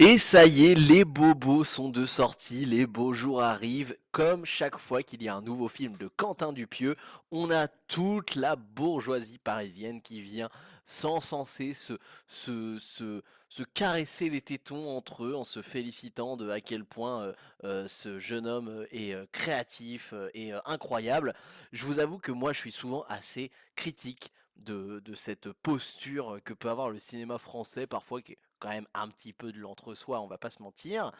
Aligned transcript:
Et 0.00 0.16
ça 0.16 0.46
y 0.46 0.66
est, 0.66 0.74
les 0.76 1.04
bobos 1.04 1.64
sont 1.64 1.88
de 1.88 2.06
sortie, 2.06 2.64
les 2.64 2.86
beaux 2.86 3.12
jours 3.12 3.42
arrivent. 3.42 3.96
Comme 4.12 4.44
chaque 4.44 4.78
fois 4.78 5.02
qu'il 5.02 5.24
y 5.24 5.28
a 5.28 5.34
un 5.34 5.42
nouveau 5.42 5.66
film 5.66 5.96
de 5.96 6.06
Quentin 6.06 6.52
Dupieux, 6.52 6.94
on 7.32 7.50
a 7.50 7.66
toute 7.66 8.36
la 8.36 8.54
bourgeoisie 8.54 9.38
parisienne 9.38 10.00
qui 10.00 10.20
vient 10.20 10.50
sans 10.84 11.20
cesser 11.20 11.74
se, 11.74 11.94
se, 12.28 12.78
se, 12.78 13.22
se 13.48 13.62
caresser 13.64 14.30
les 14.30 14.40
tétons 14.40 14.88
entre 14.96 15.24
eux 15.24 15.34
en 15.34 15.42
se 15.42 15.62
félicitant 15.62 16.36
de 16.36 16.48
à 16.48 16.60
quel 16.60 16.84
point 16.84 17.22
euh, 17.22 17.32
euh, 17.64 17.88
ce 17.88 18.20
jeune 18.20 18.46
homme 18.46 18.68
euh, 18.68 18.86
est 18.92 19.16
créatif 19.32 20.14
et 20.32 20.52
incroyable. 20.64 21.34
Je 21.72 21.84
vous 21.84 21.98
avoue 21.98 22.18
que 22.18 22.30
moi 22.30 22.52
je 22.52 22.60
suis 22.60 22.72
souvent 22.72 23.02
assez 23.08 23.50
critique 23.74 24.30
de, 24.64 25.00
de 25.04 25.14
cette 25.14 25.50
posture 25.50 26.38
que 26.44 26.52
peut 26.52 26.70
avoir 26.70 26.90
le 26.90 27.00
cinéma 27.00 27.38
français 27.38 27.88
parfois 27.88 28.20
quand 28.58 28.70
même 28.70 28.86
un 28.94 29.08
petit 29.08 29.32
peu 29.32 29.52
de 29.52 29.58
l'entre-soi, 29.58 30.20
on 30.20 30.26
va 30.26 30.38
pas 30.38 30.50
se 30.50 30.62
mentir. 30.62 31.12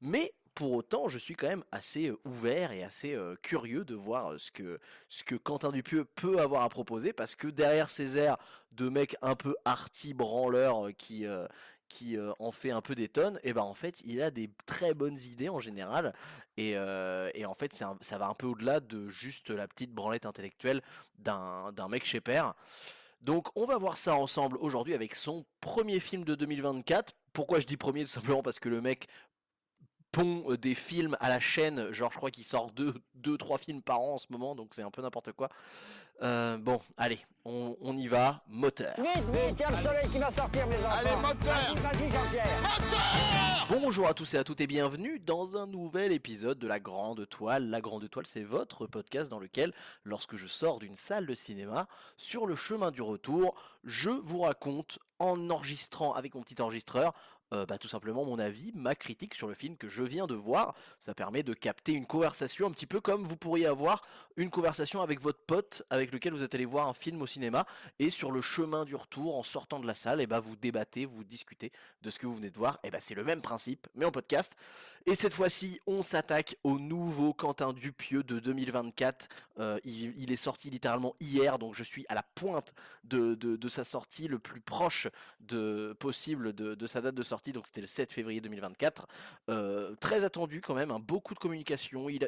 Mais 0.00 0.32
pour 0.54 0.72
autant, 0.72 1.08
je 1.08 1.18
suis 1.18 1.34
quand 1.34 1.48
même 1.48 1.64
assez 1.72 2.12
ouvert 2.24 2.70
et 2.70 2.84
assez 2.84 3.18
curieux 3.42 3.84
de 3.84 3.96
voir 3.96 4.38
ce 4.38 4.52
que, 4.52 4.78
ce 5.08 5.24
que 5.24 5.34
Quentin 5.34 5.72
Dupieux 5.72 6.04
peut 6.04 6.38
avoir 6.38 6.62
à 6.62 6.68
proposer, 6.68 7.12
parce 7.12 7.34
que 7.34 7.48
derrière 7.48 7.90
ces 7.90 8.16
airs 8.16 8.38
de 8.70 8.88
mec 8.88 9.16
un 9.20 9.34
peu 9.34 9.56
arty 9.64 10.14
branleur 10.14 10.90
qui, 10.96 11.26
en 12.38 12.52
fait 12.52 12.70
un 12.70 12.80
peu 12.80 12.94
des 12.94 13.08
tonnes, 13.08 13.40
et 13.42 13.52
ben 13.52 13.62
en 13.62 13.74
fait 13.74 14.00
il 14.04 14.22
a 14.22 14.30
des 14.30 14.48
très 14.64 14.94
bonnes 14.94 15.18
idées 15.18 15.48
en 15.48 15.58
général, 15.58 16.14
et, 16.56 16.76
et 17.34 17.46
en 17.46 17.54
fait 17.54 17.74
ça 17.74 18.18
va 18.18 18.28
un 18.28 18.34
peu 18.34 18.46
au-delà 18.46 18.78
de 18.78 19.08
juste 19.08 19.50
la 19.50 19.66
petite 19.66 19.92
branlette 19.92 20.24
intellectuelle 20.24 20.82
d'un 21.18 21.88
mec 21.88 22.04
chez 22.04 22.20
Père. 22.20 22.54
Donc 23.24 23.48
on 23.56 23.64
va 23.64 23.78
voir 23.78 23.96
ça 23.96 24.16
ensemble 24.16 24.58
aujourd'hui 24.60 24.92
avec 24.92 25.14
son 25.14 25.46
premier 25.62 25.98
film 25.98 26.24
de 26.24 26.34
2024. 26.34 27.14
Pourquoi 27.32 27.58
je 27.58 27.64
dis 27.66 27.78
premier? 27.78 28.04
Tout 28.04 28.10
simplement 28.10 28.42
parce 28.42 28.58
que 28.58 28.68
le 28.68 28.82
mec 28.82 29.06
pond 30.12 30.44
euh, 30.48 30.58
des 30.58 30.74
films 30.74 31.16
à 31.20 31.30
la 31.30 31.40
chaîne, 31.40 31.90
genre 31.90 32.12
je 32.12 32.18
crois 32.18 32.30
qu'il 32.30 32.44
sort 32.44 32.70
2-3 32.72 32.94
deux, 33.14 33.38
trois 33.38 33.56
films 33.56 33.80
par 33.80 34.00
an 34.00 34.14
en 34.14 34.18
ce 34.18 34.26
moment, 34.28 34.54
donc 34.54 34.74
c'est 34.74 34.82
un 34.82 34.90
peu 34.90 35.00
n'importe 35.00 35.32
quoi. 35.32 35.48
Euh, 36.22 36.56
bon, 36.58 36.80
allez, 36.96 37.18
on, 37.44 37.96
y 37.96 38.06
va, 38.06 38.42
moteur. 38.48 38.94
Vite, 38.96 39.24
vite, 39.32 39.54
il 39.58 39.60
y 39.60 39.64
a 39.64 39.70
le 39.70 39.76
soleil 39.76 40.08
qui 40.10 40.18
va 40.18 40.30
sortir, 40.30 40.66
mes 40.66 40.76
enfants. 40.76 40.98
Allez, 40.98 41.16
moteur 41.16 41.74
Vas-y, 41.82 42.10
Jean-Pierre. 42.10 42.46
Moteur 42.62 43.80
Bonjour 43.80 44.06
à 44.06 44.14
tous 44.14 44.34
et 44.34 44.38
à 44.38 44.44
toutes 44.44 44.60
et 44.60 44.66
bienvenue 44.66 45.18
dans 45.18 45.56
un 45.56 45.66
nouvel 45.66 46.12
épisode 46.12 46.58
de 46.58 46.66
La 46.66 46.78
Grande 46.78 47.26
Toile. 47.28 47.70
La 47.70 47.80
Grande 47.80 48.08
Toile, 48.10 48.26
c'est 48.26 48.42
votre 48.42 48.86
podcast 48.86 49.30
dans 49.30 49.38
lequel, 49.38 49.72
lorsque 50.04 50.36
je 50.36 50.46
sors 50.46 50.78
d'une 50.78 50.94
salle 50.94 51.26
de 51.26 51.34
cinéma, 51.34 51.88
sur 52.16 52.46
le 52.46 52.54
chemin 52.54 52.90
du 52.90 53.00
retour, 53.00 53.54
je 53.82 54.10
vous 54.10 54.40
raconte 54.40 54.98
en 55.18 55.50
enregistrant 55.50 56.12
avec 56.12 56.34
mon 56.34 56.42
petit 56.42 56.60
enregistreur 56.60 57.14
euh, 57.52 57.66
bah, 57.66 57.78
tout 57.78 57.88
simplement 57.88 58.24
mon 58.24 58.38
avis, 58.38 58.72
ma 58.74 58.94
critique 58.94 59.34
sur 59.34 59.46
le 59.46 59.54
film 59.54 59.76
que 59.76 59.88
je 59.88 60.02
viens 60.02 60.26
de 60.26 60.34
voir. 60.34 60.74
Ça 60.98 61.14
permet 61.14 61.42
de 61.42 61.52
capter 61.52 61.92
une 61.92 62.06
conversation 62.06 62.66
un 62.66 62.70
petit 62.70 62.86
peu 62.86 63.00
comme 63.00 63.22
vous 63.22 63.36
pourriez 63.36 63.66
avoir 63.66 64.02
une 64.36 64.50
conversation 64.50 65.00
avec 65.02 65.20
votre 65.20 65.38
pote 65.40 65.82
avec 65.90 66.12
lequel 66.12 66.32
vous 66.32 66.42
êtes 66.42 66.54
allé 66.54 66.64
voir 66.64 66.88
un 66.88 66.94
film 66.94 67.22
au 67.22 67.26
cinéma 67.26 67.66
et 67.98 68.10
sur 68.10 68.32
le 68.32 68.40
chemin 68.40 68.84
du 68.84 68.96
retour 68.96 69.36
en 69.36 69.42
sortant 69.42 69.78
de 69.78 69.86
la 69.86 69.94
salle, 69.94 70.20
et 70.20 70.24
eh 70.24 70.26
bah, 70.26 70.40
vous 70.40 70.56
débattez, 70.56 71.04
vous 71.04 71.22
discutez 71.22 71.70
de 72.02 72.10
ce 72.10 72.18
que 72.18 72.26
vous 72.26 72.34
venez 72.34 72.50
de 72.50 72.56
voir. 72.56 72.80
Et 72.82 72.90
bah, 72.90 72.98
c'est 73.00 73.14
le 73.14 73.24
même 73.24 73.42
principe 73.42 73.86
mais 73.94 74.04
en 74.04 74.10
podcast. 74.10 74.54
Et 75.06 75.14
cette 75.14 75.34
fois-ci, 75.34 75.80
on 75.86 76.02
s'attaque 76.02 76.56
au 76.64 76.78
nouveau 76.78 77.34
Quentin 77.34 77.72
Dupieux 77.72 78.22
de 78.22 78.40
2024. 78.40 79.28
Euh, 79.58 79.78
il, 79.84 80.32
est 80.32 80.36
sorti 80.36 80.70
littéralement 80.70 81.14
hier, 81.20 81.58
donc 81.58 81.74
je 81.74 81.84
suis 81.84 82.06
à 82.08 82.14
la 82.14 82.22
pointe 82.22 82.74
de, 83.04 83.34
de, 83.34 83.68
sa 83.68 83.84
sortie, 83.84 84.28
le 84.28 84.38
plus 84.38 84.60
proche 84.60 85.08
de, 85.40 85.94
possible 85.98 86.54
de, 86.54 86.74
de 86.74 86.86
sa 86.86 87.02
date 87.02 87.14
de 87.14 87.22
sortie 87.22 87.33
donc 87.52 87.66
c'était 87.66 87.80
le 87.80 87.86
7 87.86 88.12
février 88.12 88.40
2024. 88.40 89.06
Euh, 89.48 89.94
très 89.96 90.24
attendu 90.24 90.60
quand 90.60 90.74
même, 90.74 90.90
hein, 90.90 91.00
beaucoup 91.00 91.34
de 91.34 91.38
communication. 91.38 92.08
Il, 92.08 92.22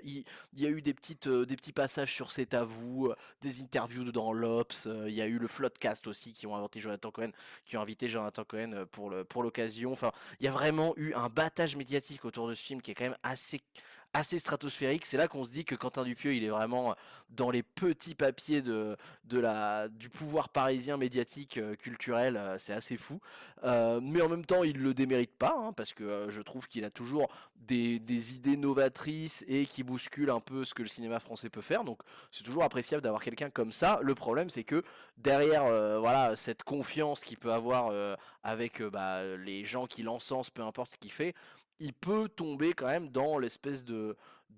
y 0.54 0.66
a 0.66 0.68
eu 0.68 0.82
des, 0.82 0.94
petites, 0.94 1.26
euh, 1.26 1.46
des 1.46 1.56
petits 1.56 1.72
passages 1.72 2.12
sur 2.12 2.32
C'est 2.32 2.54
à 2.54 2.62
euh, 2.62 3.14
des 3.42 3.60
interviews 3.60 4.10
dans 4.12 4.32
l'Ops. 4.32 4.88
il 5.06 5.14
y 5.14 5.22
a 5.22 5.26
eu 5.26 5.38
le 5.38 5.48
Floodcast 5.48 6.06
aussi 6.06 6.32
qui 6.32 6.46
ont 6.46 6.54
inventé 6.54 6.80
Jonathan 6.80 7.10
Cohen, 7.10 7.30
qui 7.64 7.76
ont 7.76 7.80
invité 7.80 8.08
Jonathan 8.08 8.44
Cohen 8.44 8.86
pour 8.90 9.10
le 9.10 9.24
pour 9.24 9.42
l'occasion. 9.42 9.92
Enfin, 9.92 10.12
il 10.40 10.46
y 10.46 10.48
a 10.48 10.52
vraiment 10.52 10.94
eu 10.96 11.12
un 11.14 11.28
battage 11.28 11.76
médiatique 11.76 12.24
autour 12.24 12.48
de 12.48 12.54
ce 12.54 12.62
film 12.62 12.82
qui 12.82 12.90
est 12.90 12.94
quand 12.94 13.04
même 13.04 13.16
assez 13.22 13.60
assez 14.12 14.38
stratosphérique. 14.38 15.06
C'est 15.06 15.16
là 15.16 15.28
qu'on 15.28 15.44
se 15.44 15.50
dit 15.50 15.64
que 15.64 15.74
Quentin 15.74 16.04
Dupieux, 16.04 16.34
il 16.34 16.44
est 16.44 16.48
vraiment 16.48 16.94
dans 17.30 17.50
les 17.50 17.62
petits 17.62 18.14
papiers 18.14 18.62
de, 18.62 18.96
de 19.24 19.38
la, 19.38 19.88
du 19.88 20.08
pouvoir 20.08 20.48
parisien 20.48 20.96
médiatique 20.96 21.58
euh, 21.58 21.74
culturel. 21.74 22.36
Euh, 22.36 22.56
c'est 22.58 22.72
assez 22.72 22.96
fou. 22.96 23.20
Euh, 23.64 24.00
mais 24.02 24.22
en 24.22 24.28
même 24.28 24.44
temps, 24.44 24.64
il 24.64 24.78
le 24.78 24.94
démérite 24.94 25.34
pas, 25.36 25.54
hein, 25.58 25.72
parce 25.72 25.92
que 25.92 26.26
je 26.30 26.40
trouve 26.40 26.66
qu'il 26.68 26.84
a 26.84 26.90
toujours 26.90 27.28
des, 27.56 27.98
des, 27.98 28.34
idées 28.34 28.56
novatrices 28.56 29.44
et 29.48 29.66
qui 29.66 29.82
bousculent 29.82 30.30
un 30.30 30.40
peu 30.40 30.64
ce 30.64 30.74
que 30.74 30.82
le 30.82 30.88
cinéma 30.88 31.20
français 31.20 31.50
peut 31.50 31.60
faire. 31.60 31.84
Donc 31.84 32.00
c'est 32.30 32.44
toujours 32.44 32.62
appréciable 32.62 33.02
d'avoir 33.02 33.22
quelqu'un 33.22 33.50
comme 33.50 33.72
ça. 33.72 33.98
Le 34.02 34.14
problème, 34.14 34.50
c'est 34.50 34.64
que 34.64 34.82
derrière 35.18 35.64
voilà, 36.00 36.36
cette 36.36 36.62
confiance 36.62 37.24
qu'il 37.24 37.38
peut 37.38 37.52
avoir 37.52 37.92
avec 38.44 38.82
bah, 38.82 39.36
les 39.36 39.64
gens 39.64 39.86
qui 39.86 40.02
l'encensent, 40.02 40.50
peu 40.50 40.62
importe 40.62 40.92
ce 40.92 40.96
qu'il 40.96 41.10
fait, 41.10 41.34
il 41.78 41.92
peut 41.92 42.28
tomber 42.28 42.72
quand 42.72 42.86
même 42.86 43.08
dans 43.08 43.38
l'espèce 43.38 43.84
de, 43.84 43.95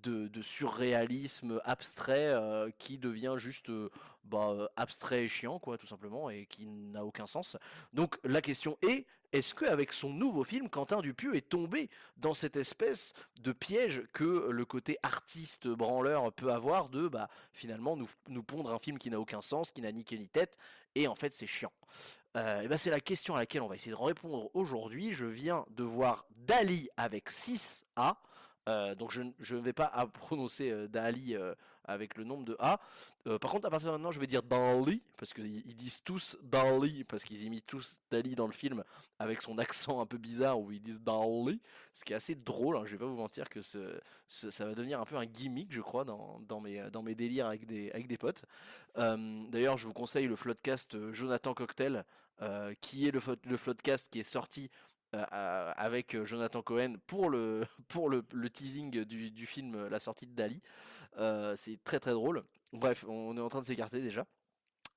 de, 0.03 0.41
surréalisme 0.41 1.61
abstrait 1.65 2.27
euh, 2.27 2.69
qui 2.77 2.97
devient 2.97 3.35
juste 3.37 3.69
euh, 3.69 3.89
bah, 4.23 4.49
euh, 4.51 4.67
abstrait 4.75 5.25
et 5.25 5.27
chiant, 5.27 5.59
quoi, 5.59 5.77
tout 5.77 5.87
simplement, 5.87 6.29
et 6.29 6.45
qui 6.45 6.65
n'a 6.67 7.03
aucun 7.03 7.27
sens. 7.27 7.57
Donc 7.93 8.17
la 8.23 8.41
question 8.41 8.77
est, 8.81 9.05
est-ce 9.31 9.53
qu'avec 9.53 9.93
son 9.93 10.09
nouveau 10.09 10.43
film, 10.43 10.69
Quentin 10.69 11.01
Dupieux 11.01 11.35
est 11.35 11.47
tombé 11.49 11.89
dans 12.17 12.33
cette 12.33 12.55
espèce 12.55 13.13
de 13.41 13.51
piège 13.51 14.03
que 14.13 14.49
le 14.49 14.65
côté 14.65 14.97
artiste 15.03 15.67
branleur 15.67 16.31
peut 16.33 16.51
avoir 16.51 16.89
de 16.89 17.07
bah, 17.07 17.29
finalement 17.53 17.95
nous, 17.95 18.09
nous 18.27 18.43
pondre 18.43 18.73
un 18.73 18.79
film 18.79 18.97
qui 18.97 19.09
n'a 19.09 19.19
aucun 19.19 19.41
sens, 19.41 19.71
qui 19.71 19.81
n'a 19.81 19.91
ni 19.91 20.03
queue 20.03 20.17
ni 20.17 20.29
tête, 20.29 20.57
et 20.95 21.07
en 21.07 21.15
fait 21.15 21.33
c'est 21.33 21.47
chiant 21.47 21.71
euh, 22.37 22.67
ben 22.67 22.77
c'est 22.77 22.91
la 22.91 22.99
question 22.99 23.35
à 23.35 23.39
laquelle 23.39 23.61
on 23.61 23.67
va 23.67 23.75
essayer 23.75 23.91
de 23.91 24.01
répondre 24.01 24.49
aujourd'hui. 24.53 25.13
Je 25.13 25.25
viens 25.25 25.65
de 25.71 25.83
voir 25.83 26.25
Dali 26.35 26.89
avec 26.97 27.29
6A. 27.31 28.15
Euh, 28.67 28.95
donc 28.95 29.11
je 29.11 29.55
ne 29.55 29.61
vais 29.61 29.73
pas 29.73 29.87
prononcer 30.13 30.69
euh, 30.69 30.87
Dali 30.87 31.35
euh, 31.35 31.55
avec 31.85 32.17
le 32.17 32.23
nombre 32.23 32.45
de 32.45 32.55
A. 32.59 32.79
par 33.41 33.51
contre, 33.51 33.65
à 33.65 33.71
partir 33.71 33.87
de 33.89 33.93
maintenant, 33.93 34.11
je 34.11 34.19
vais 34.19 34.27
dire 34.27 34.43
Dali, 34.43 35.01
parce 35.17 35.33
qu'ils 35.33 35.75
disent 35.75 36.01
tous 36.03 36.37
Dali, 36.43 37.03
parce 37.03 37.23
qu'ils 37.23 37.43
imitent 37.43 37.65
tous 37.65 37.99
Dali 38.11 38.35
dans 38.35 38.45
le 38.45 38.53
film, 38.53 38.83
avec 39.17 39.41
son 39.41 39.57
accent 39.57 39.99
un 39.99 40.05
peu 40.05 40.17
bizarre 40.17 40.59
où 40.59 40.71
ils 40.71 40.81
disent 40.81 41.01
Dali, 41.01 41.59
ce 41.93 42.05
qui 42.05 42.13
est 42.13 42.15
assez 42.15 42.35
drôle, 42.35 42.77
hein, 42.77 42.83
je 42.85 42.91
vais 42.91 42.99
pas 42.99 43.07
vous 43.07 43.15
mentir 43.15 43.49
que 43.49 43.61
ça 43.61 44.65
va 44.65 44.75
devenir 44.75 45.01
un 45.01 45.05
peu 45.05 45.15
un 45.15 45.25
gimmick, 45.25 45.71
je 45.71 45.81
crois, 45.81 46.05
dans, 46.05 46.61
mes, 46.61 46.91
dans 46.91 47.01
délires 47.01 47.47
avec 47.47 47.65
des, 47.65 47.89
avec 47.91 48.07
des 48.07 48.17
potes. 48.17 48.43
D'ailleurs, 48.95 49.77
je 49.77 49.87
vous 49.87 49.93
conseille 49.93 50.27
le 50.27 50.35
Floodcast 50.35 51.11
Jonathan 51.11 51.55
Cocktail, 51.55 52.05
qui 52.81 53.07
est 53.07 53.11
le, 53.11 53.21
le 53.45 53.57
Floodcast 53.57 54.11
qui 54.11 54.19
est 54.19 54.23
sorti 54.23 54.69
euh, 55.15 55.73
avec 55.75 56.13
euh, 56.13 56.23
Jonathan 56.23 56.61
Cohen 56.61 56.97
pour 57.07 57.31
le, 57.31 57.65
pour 57.87 58.09
le, 58.09 58.23
teasing 58.49 58.91
du, 59.05 59.45
film 59.47 59.73
euh, 59.73 59.89
La 59.89 59.99
sortie 59.99 60.27
de 60.27 60.35
Dali. 60.35 60.61
c'est 61.55 61.83
très 61.83 61.99
très 61.99 62.11
drôle. 62.11 62.43
Bref, 62.73 63.05
on 63.07 63.35
est 63.35 63.41
en 63.41 63.49
train 63.49 63.61
de 63.61 63.65
s'écarter 63.65 64.01
déjà. 64.01 64.27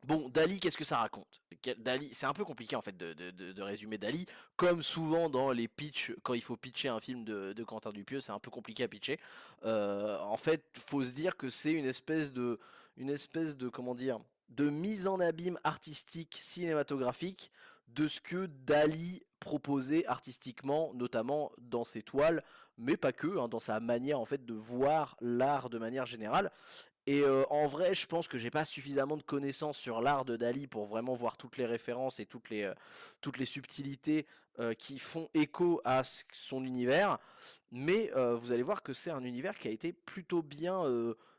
Bon, 0.04 0.28
Dali, 0.28 0.60
qu'est-ce 0.60 0.76
que 0.76 0.84
ça 0.84 0.98
raconte? 0.98 1.40
Dali, 1.78 2.10
c'est 2.12 2.26
un 2.26 2.32
peu 2.34 2.44
compliqué 2.44 2.76
en 2.76 2.82
fait 2.82 2.94
de, 2.96 3.62
résumer 3.62 3.96
Dali. 3.96 4.26
Comme 4.56 4.82
souvent 4.82 5.30
dans 5.30 5.50
les 5.52 5.68
pitchs, 5.68 6.12
quand 6.22 6.34
il 6.34 6.42
faut 6.42 6.56
pitcher 6.56 6.88
un 6.88 7.00
film 7.00 7.24
de, 7.24 7.64
Quentin 7.64 7.92
Dupieux, 7.92 8.20
c'est 8.20 8.32
un 8.32 8.40
peu 8.40 8.50
compliqué 8.50 8.82
à 8.82 8.88
pitcher. 8.88 9.18
en 9.62 10.36
fait, 10.36 10.62
faut 10.86 11.04
se 11.04 11.12
dire 11.12 11.36
que 11.36 11.48
c'est 11.48 11.72
une 11.72 11.86
espèce 11.86 12.32
de, 12.32 12.58
une 12.98 13.10
espèce 13.10 13.56
de, 13.56 13.68
comment 13.68 13.94
dire, 13.94 14.18
de 14.50 14.68
mise 14.68 15.06
en 15.06 15.20
abîme 15.20 15.58
artistique 15.64 16.38
cinématographique 16.42 17.50
de 17.88 18.06
ce 18.08 18.20
que 18.20 18.46
Dali 18.46 19.22
proposait 19.42 20.06
artistiquement, 20.06 20.92
notamment 20.94 21.50
dans 21.58 21.82
ses 21.84 22.02
toiles, 22.02 22.44
mais 22.78 22.96
pas 22.96 23.12
que, 23.12 23.38
hein, 23.38 23.48
dans 23.48 23.58
sa 23.58 23.80
manière 23.80 24.20
en 24.20 24.24
fait 24.24 24.46
de 24.46 24.54
voir 24.54 25.16
l'art 25.20 25.68
de 25.68 25.78
manière 25.78 26.06
générale. 26.06 26.52
Et 27.08 27.22
euh, 27.22 27.44
en 27.50 27.66
vrai, 27.66 27.94
je 27.94 28.06
pense 28.06 28.28
que 28.28 28.38
j'ai 28.38 28.50
pas 28.50 28.64
suffisamment 28.64 29.16
de 29.16 29.22
connaissances 29.22 29.76
sur 29.76 30.00
l'art 30.00 30.24
de 30.24 30.36
Dali 30.36 30.68
pour 30.68 30.86
vraiment 30.86 31.14
voir 31.14 31.36
toutes 31.36 31.56
les 31.56 31.66
références 31.66 32.20
et 32.20 32.26
toutes 32.26 32.48
les, 32.50 32.62
euh, 32.62 32.74
toutes 33.20 33.38
les 33.38 33.44
subtilités 33.44 34.26
euh, 34.60 34.74
qui 34.74 35.00
font 35.00 35.28
écho 35.34 35.80
à 35.84 36.02
son 36.32 36.64
univers. 36.64 37.18
Mais 37.72 38.12
vous 38.14 38.52
allez 38.52 38.62
voir 38.62 38.82
que 38.82 38.92
c'est 38.92 39.10
un 39.10 39.24
univers 39.24 39.56
qui 39.56 39.66
a 39.66 39.70
été 39.70 39.94
plutôt 39.94 40.42
bien 40.42 40.84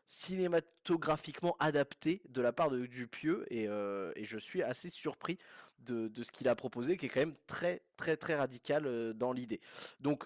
cinématographiquement 0.05 1.55
adapté 1.59 2.21
de 2.29 2.41
la 2.41 2.51
part 2.51 2.69
de 2.69 2.85
Dupieux 2.85 3.45
et, 3.49 3.67
euh, 3.67 4.11
je 4.21 4.37
suis 4.37 4.61
assez 4.61 4.89
surpris 4.89 5.37
de, 5.79 6.09
ce 6.21 6.31
qu'il 6.31 6.47
a 6.47 6.55
proposé 6.55 6.97
qui 6.97 7.07
est 7.07 7.09
quand 7.09 7.19
même 7.19 7.35
très 7.47 7.81
très 7.97 8.17
très 8.17 8.35
radical 8.35 8.85
euh, 8.85 9.13
dans 9.13 9.33
l'idée. 9.33 9.61
Donc 9.99 10.25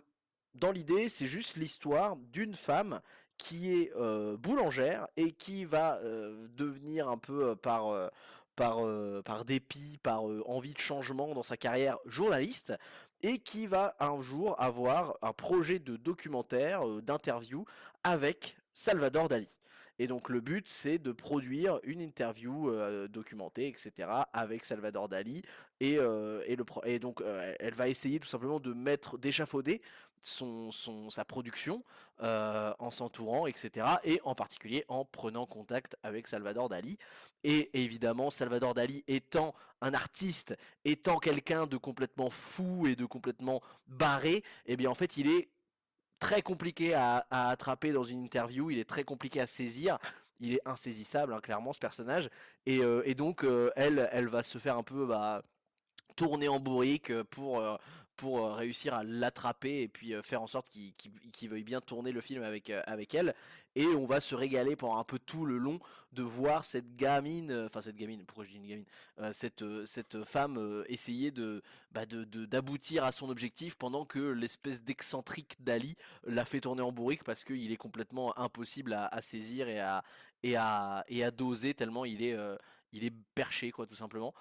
dans 0.56 0.72
l'idée 0.72 1.10
c'est 1.10 1.28
juste 1.28 1.56
l'histoire 1.56 2.16
d'une 2.16 2.54
femme 2.54 3.02
qui 3.38 3.72
est 3.72 3.92
euh, 3.96 4.36
boulangère 4.38 5.08
et 5.16 5.32
qui 5.32 5.66
va 5.66 6.00
devenir 6.56 7.08
un 7.08 7.18
peu 7.18 7.56
par 7.56 8.12
par, 8.56 9.46
dépit, 9.46 10.00
par 10.02 10.24
envie 10.24 10.74
de 10.74 10.80
changement 10.80 11.36
dans 11.36 11.44
sa 11.44 11.58
carrière 11.58 12.00
journaliste, 12.08 12.74
et 13.22 13.38
qui 13.38 13.68
va 13.68 13.96
un 14.00 14.20
jour 14.20 14.60
avoir 14.60 15.16
un 15.22 15.32
projet 15.32 15.78
de 15.78 15.96
documentaire, 15.96 16.84
d'interview 17.04 17.66
avec 18.04 18.58
Salvador 18.74 19.30
Dali. 19.30 19.58
Et 20.00 20.08
donc 20.08 20.30
le 20.30 20.42
but 20.42 20.68
c'est 20.70 21.00
de 21.00 21.12
produire 21.12 21.80
une 21.84 22.02
interview 22.02 22.70
euh, 22.70 23.08
documentée, 23.08 23.68
etc. 23.68 24.10
avec 24.34 24.64
Salvador 24.64 25.10
Dali. 25.10 25.42
Et, 25.80 25.98
euh, 25.98 26.44
et, 26.46 26.56
le, 26.56 26.66
et 26.86 27.00
donc 27.00 27.22
euh, 27.22 27.54
elle 27.60 27.74
va 27.74 27.88
essayer 27.88 28.20
tout 28.20 28.28
simplement 28.28 28.60
de 28.60 28.74
mettre, 28.74 29.18
d'échafauder 29.18 29.82
son, 30.22 30.72
son, 30.72 31.10
sa 31.10 31.26
production 31.26 31.84
en 32.20 32.90
s'entourant, 32.90 33.46
etc. 33.46 33.86
Et 34.04 34.20
en 34.24 34.34
particulier 34.34 34.84
en 34.88 35.06
prenant 35.06 35.46
contact 35.46 35.96
avec 36.02 36.28
Salvador 36.28 36.70
Dali. 36.70 36.98
Et 37.44 37.70
évidemment, 37.84 38.32
Salvador 38.32 38.74
Dali 38.74 39.04
étant 39.08 39.54
un 39.82 39.94
artiste, 39.94 40.58
étant 40.86 41.20
quelqu'un 41.20 41.68
de 41.68 41.78
complètement 41.78 42.32
fou 42.32 42.88
et 42.88 42.96
de 42.96 43.06
complètement 43.06 43.62
barré, 43.88 44.44
eh 44.66 44.76
bien 44.76 44.90
en 44.90 44.96
fait 44.96 45.18
il 45.18 45.30
est 45.30 45.50
très 46.20 46.42
compliqué 46.42 46.94
à, 46.94 47.26
attraper 47.30 47.92
dans 47.92 48.04
une 48.04 48.24
interview, 48.24 48.72
il 48.72 48.80
est 48.80 48.90
très 48.90 49.04
compliqué 49.04 49.40
à 49.42 49.48
saisir. 49.48 49.98
Il 50.40 50.54
est 50.54 50.62
insaisissable, 50.66 51.34
hein, 51.34 51.42
clairement, 51.42 51.74
ce 51.74 51.80
personnage. 51.80 52.30
Et, 52.66 52.80
euh, 52.80 53.14
donc, 53.16 53.44
euh, 53.44 53.72
elle, 53.76 54.08
elle 54.12 54.28
va 54.28 54.44
se 54.44 54.60
faire 54.60 54.78
un 54.78 54.84
peu 54.84 55.06
bah, 55.06 55.42
tourner 56.16 56.48
en 56.48 56.60
bourrique 56.60 57.12
pour, 57.24 57.60
euh, 57.60 57.76
pour 58.18 58.40
euh, 58.40 58.54
réussir 58.54 58.94
à 58.94 59.04
l'attraper 59.04 59.84
et 59.84 59.88
puis 59.88 60.14
euh, 60.14 60.22
faire 60.24 60.42
en 60.42 60.48
sorte 60.48 60.68
qu'il 60.70 61.50
veuille 61.50 61.64
bien 61.64 61.80
tourner 61.80 62.12
le 62.12 62.20
film 62.20 62.44
avec, 62.44 62.70
euh, 62.70 62.82
avec 62.86 63.14
elle. 63.16 63.34
Et 63.76 63.86
on 63.86 64.08
va 64.08 64.20
se 64.20 64.34
régaler 64.34 64.76
pendant 64.76 64.98
un 64.98 65.04
peu 65.04 65.20
tout 65.20 65.46
le 65.46 65.58
long 65.60 65.80
de 66.12 66.24
voir 66.24 66.66
cette 66.66 66.96
gamine, 66.96 67.66
enfin 67.68 67.82
cette 67.82 67.96
gamine, 67.96 68.26
pourquoi 68.26 68.44
je 68.44 68.50
dis 68.50 68.58
une 68.58 68.66
gamine, 68.66 68.86
cette, 69.34 69.64
cette 69.86 70.24
femme 70.26 70.84
essayer 70.88 71.30
de 71.30 71.62
bah, 71.92 72.08
d'aboutir 72.08 73.04
à 73.04 73.12
son 73.12 73.30
objectif 73.30 73.76
pendant 73.76 74.04
que 74.04 74.18
l'espèce 74.18 74.82
d'excentrique 74.82 75.58
d'Ali 75.60 75.96
l'a 76.26 76.44
fait 76.44 76.62
tourner 76.62 76.82
en 76.82 76.92
bourrique 76.92 77.24
parce 77.24 77.44
qu'il 77.44 77.72
est 77.72 77.78
complètement 77.78 78.38
impossible 78.40 78.94
à, 78.94 79.06
à, 79.06 79.22
saisir 79.22 79.68
et 79.68 79.80
à, 79.80 80.04
et 80.42 80.56
à, 80.56 81.06
et 81.08 81.24
à 81.24 81.30
doser 81.30 81.76
tellement 81.76 82.04
il 82.04 82.24
est 82.24 82.36
il 82.92 83.04
est 83.04 83.14
perché 83.36 83.72
quoi 83.72 83.86
tout 83.86 83.96
simplement. 83.96 84.34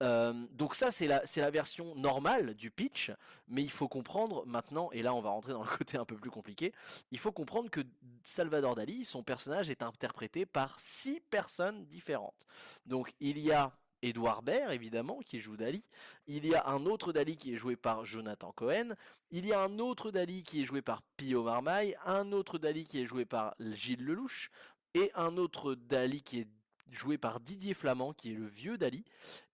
donc 0.00 0.74
ça 0.74 0.90
c'est 0.90 1.06
la, 1.06 1.24
c'est 1.26 1.40
la 1.40 1.50
version 1.50 1.94
normale 1.94 2.54
du 2.54 2.70
pitch, 2.70 3.12
mais 3.48 3.62
il 3.62 3.70
faut 3.70 3.88
comprendre 3.88 4.44
maintenant, 4.46 4.90
et 4.92 5.02
là 5.02 5.14
on 5.14 5.20
va 5.20 5.30
rentrer 5.30 5.52
dans 5.52 5.62
le 5.62 5.76
côté 5.76 5.96
un 5.96 6.04
peu 6.04 6.16
plus 6.16 6.30
compliqué, 6.30 6.72
il 7.10 7.18
faut 7.18 7.32
comprendre 7.32 7.70
que 7.70 7.80
Salvador 8.24 8.74
Dali, 8.74 9.04
son 9.04 9.22
personnage 9.22 9.70
est 9.70 9.82
interprété 9.82 10.46
par 10.46 10.78
six 10.78 11.20
personnes 11.20 11.84
différentes. 11.86 12.46
Donc 12.86 13.12
il 13.20 13.38
y 13.38 13.52
a 13.52 13.72
Edouard 14.02 14.42
Baird, 14.42 14.72
évidemment, 14.72 15.20
qui 15.20 15.40
joue 15.40 15.56
Dali. 15.56 15.84
Il 16.26 16.44
y 16.46 16.54
a 16.54 16.66
un 16.66 16.86
autre 16.86 17.12
Dali 17.12 17.36
qui 17.36 17.54
est 17.54 17.56
joué 17.56 17.76
par 17.76 18.04
Jonathan 18.04 18.52
Cohen. 18.52 18.94
Il 19.30 19.46
y 19.46 19.52
a 19.52 19.62
un 19.62 19.78
autre 19.78 20.10
Dali 20.10 20.42
qui 20.42 20.62
est 20.62 20.64
joué 20.64 20.82
par 20.82 21.02
Pio 21.16 21.44
Marmaille. 21.44 21.96
Un 22.04 22.32
autre 22.32 22.58
Dali 22.58 22.84
qui 22.84 23.00
est 23.00 23.06
joué 23.06 23.24
par 23.24 23.54
Gilles 23.60 24.04
Lelouch. 24.04 24.50
Et 24.94 25.10
un 25.14 25.36
autre 25.36 25.74
Dali 25.74 26.22
qui 26.22 26.40
est 26.40 26.48
joué 26.94 27.18
par 27.18 27.40
Didier 27.40 27.74
Flamand, 27.74 28.12
qui 28.12 28.32
est 28.32 28.34
le 28.34 28.46
vieux 28.46 28.78
Dali, 28.78 29.04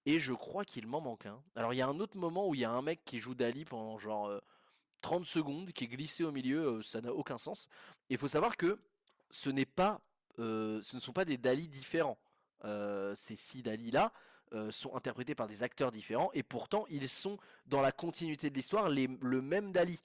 et 0.07 0.19
je 0.19 0.33
crois 0.33 0.65
qu'il 0.65 0.87
m'en 0.87 1.01
manque 1.01 1.27
un. 1.27 1.43
Alors 1.55 1.73
il 1.73 1.77
y 1.77 1.83
a 1.83 1.89
un 1.89 2.01
autre 2.01 2.17
moment 2.17 2.49
où 2.49 2.55
il 2.55 2.61
y 2.61 2.65
a 2.65 2.71
un 2.71 2.83
mec 2.83 3.01
qui 3.05 3.19
joue 3.19 3.35
Dali 3.35 3.65
pendant 3.65 3.99
genre 3.99 4.31
30 5.01 5.23
euh, 5.23 5.25
secondes, 5.25 5.73
qui 5.73 5.85
est 5.85 5.89
glissé 5.89 6.25
au 6.25 6.33
milieu, 6.33 6.67
euh, 6.67 6.83
ça 6.83 7.01
n'a 7.01 7.13
aucun 7.13 7.39
sens. 7.39 7.69
Et 8.11 8.15
il 8.15 8.19
faut 8.19 8.29
savoir 8.29 8.57
que 8.57 8.79
ce 9.31 9.51
n'est 9.51 9.67
pas, 9.67 10.01
euh, 10.39 10.81
ce 10.83 10.97
ne 10.97 11.01
sont 11.01 11.13
pas 11.13 11.25
des 11.25 11.39
Dali 11.39 11.69
différents. 11.69 12.19
ces 13.15 13.37
six 13.37 13.63
Dali 13.63 13.91
là 13.91 14.13
sont 14.71 14.97
interprétés 14.97 15.35
par 15.35 15.47
des 15.47 15.63
acteurs 15.63 15.93
différents, 15.93 16.31
et 16.33 16.43
pourtant 16.43 16.87
ils 16.89 17.09
sont 17.09 17.37
dans 17.67 17.83
la 17.83 17.93
continuité 17.93 18.49
de 18.49 18.55
l'histoire 18.55 18.89
le 18.89 19.43
même 19.43 19.73
Dali. 19.73 20.01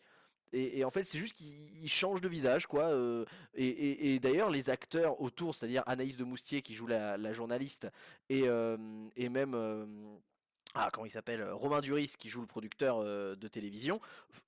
Et, 0.53 0.85
en 0.85 0.91
fait, 0.91 1.03
c'est 1.03 1.17
juste 1.17 1.35
qu'il 1.35 1.89
change 1.89 2.21
de 2.21 2.29
visage, 2.29 2.67
quoi. 2.67 2.83
Euh, 2.83 3.25
et, 3.55 4.19
d'ailleurs, 4.19 4.51
les 4.51 4.69
acteurs 4.69 5.19
autour, 5.19 5.55
c'est-à-dire 5.55 5.81
Anaïs 5.87 6.15
de 6.15 6.23
Moustier 6.23 6.61
qui 6.61 6.75
joue 6.75 6.85
la, 6.85 7.33
journaliste, 7.33 7.87
et, 8.29 8.43
euh, 8.45 8.77
même. 9.17 9.55
Euh, 9.55 9.85
ah, 10.75 10.89
comment 10.91 11.05
il 11.05 11.11
s'appelle 11.11 11.43
Romain 11.51 11.81
Duris 11.81 12.15
qui 12.17 12.29
joue 12.29 12.41
le 12.41 12.47
producteur 12.47 13.03
de 13.03 13.47
télévision, 13.47 13.99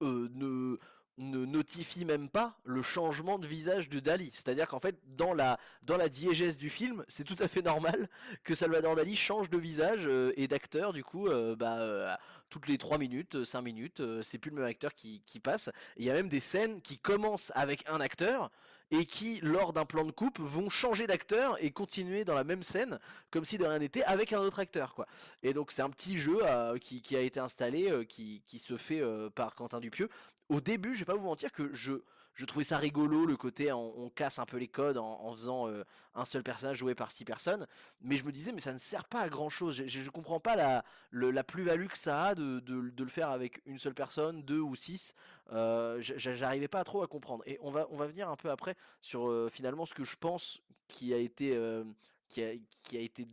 ne, 0.01 0.77
ne 1.17 1.45
notifie 1.45 2.05
même 2.05 2.29
pas 2.29 2.57
le 2.63 2.81
changement 2.81 3.39
de 3.39 3.47
visage 3.47 3.89
de 3.89 3.99
Dali. 3.99 4.31
C'est-à-dire 4.33 4.67
qu'en 4.67 4.79
fait, 4.79 4.97
dans 5.15 5.33
la, 5.33 5.57
dans 5.83 5.97
la 5.97 6.09
diégèse 6.09 6.57
du 6.57 6.69
film, 6.69 7.03
c'est 7.07 7.23
tout 7.23 7.37
à 7.39 7.47
fait 7.47 7.61
normal 7.61 8.09
que 8.43 8.55
Salvador 8.55 8.95
Dali 8.95 9.15
change 9.15 9.49
de 9.49 9.57
visage 9.57 10.07
euh, 10.07 10.33
et 10.35 10.47
d'acteur, 10.47 10.93
du 10.93 11.03
coup, 11.03 11.27
euh, 11.27 11.55
bah, 11.55 11.79
euh, 11.79 12.13
toutes 12.49 12.67
les 12.67 12.77
3 12.77 12.97
minutes, 12.97 13.43
5 13.43 13.61
minutes, 13.61 14.03
c'est 14.21 14.37
plus 14.37 14.51
le 14.51 14.57
même 14.57 14.65
acteur 14.65 14.93
qui, 14.93 15.21
qui 15.25 15.39
passe. 15.39 15.69
Il 15.97 16.05
y 16.05 16.09
a 16.09 16.13
même 16.13 16.29
des 16.29 16.39
scènes 16.39 16.81
qui 16.81 16.97
commencent 16.97 17.51
avec 17.55 17.87
un 17.89 18.01
acteur 18.01 18.51
et 18.91 19.05
qui, 19.05 19.39
lors 19.41 19.73
d'un 19.73 19.85
plan 19.85 20.05
de 20.05 20.11
coupe, 20.11 20.39
vont 20.39 20.69
changer 20.69 21.07
d'acteur 21.07 21.61
et 21.63 21.71
continuer 21.71 22.23
dans 22.23 22.35
la 22.35 22.43
même 22.43 22.63
scène, 22.63 22.99
comme 23.31 23.45
si 23.45 23.57
de 23.57 23.65
rien 23.65 23.79
n'était, 23.79 24.03
avec 24.03 24.33
un 24.33 24.39
autre 24.39 24.59
acteur, 24.59 24.93
quoi. 24.93 25.07
Et 25.43 25.53
donc 25.53 25.71
c'est 25.71 25.81
un 25.81 25.89
petit 25.89 26.17
jeu 26.17 26.39
qui, 26.79 27.01
qui, 27.01 27.15
a 27.15 27.21
été 27.21 27.39
installé, 27.39 28.05
qui, 28.07 28.41
qui, 28.45 28.59
se 28.59 28.77
fait 28.77 29.01
par 29.33 29.55
Quentin 29.55 29.79
Dupieux, 29.79 30.09
au 30.49 30.61
début, 30.61 30.93
je 30.93 30.99
vais 30.99 31.05
pas 31.05 31.15
vous 31.15 31.25
mentir 31.25 31.51
que 31.51 31.73
je, 31.73 31.93
je 32.35 32.45
trouvais 32.45 32.65
ça 32.65 32.77
rigolo 32.77 33.25
le 33.25 33.37
côté 33.37 33.71
on, 33.71 34.09
casse 34.09 34.39
un 34.39 34.45
peu 34.45 34.57
les 34.57 34.67
codes 34.67 34.97
en, 34.97 35.33
faisant 35.33 35.67
euh, 35.67 35.83
un 36.13 36.25
seul 36.25 36.43
personnage 36.43 36.77
joué 36.77 36.93
par 36.93 37.11
six 37.11 37.25
personnes, 37.25 37.65
mais 38.01 38.17
je 38.17 38.25
me 38.25 38.31
disais 38.31 38.51
mais 38.51 38.59
ça 38.59 38.73
ne 38.73 38.77
sert 38.77 39.05
pas 39.05 39.21
à 39.21 39.29
grand 39.29 39.49
chose. 39.49 39.75
Je, 39.75 39.87
je, 39.87 40.09
comprends 40.09 40.39
pas 40.39 40.55
la, 40.55 41.43
plus-value 41.43 41.87
que 41.87 41.97
ça 41.97 42.25
a 42.25 42.35
de, 42.35 42.61
le 42.67 43.09
faire 43.09 43.29
avec 43.29 43.61
une 43.65 43.79
seule 43.79 43.93
personne, 43.93 44.43
deux 44.43 44.59
ou 44.59 44.75
six. 44.75 45.15
Euh, 45.51 45.97
J'arrivais 46.01 46.67
pas 46.67 46.83
trop 46.83 47.01
à 47.03 47.07
comprendre. 47.07 47.43
Et 47.47 47.57
on 47.61 47.71
va 47.71 47.87
on 47.89 47.95
va 47.95 48.07
venir 48.07 48.29
un 48.29 48.35
peu 48.35 48.51
après 48.51 48.75
sur 49.01 49.27
euh, 49.27 49.49
finalement 49.49 49.85
ce 49.85 49.93
que 49.93 50.03
je 50.03 50.17
pense 50.17 50.61
qui 50.87 51.13
a 51.13 51.17
été 51.17 51.55
euh, 51.55 51.83
qui 52.27 52.43
a, 52.43 52.51
qui 52.83 52.97
a 52.97 53.01
été 53.01 53.25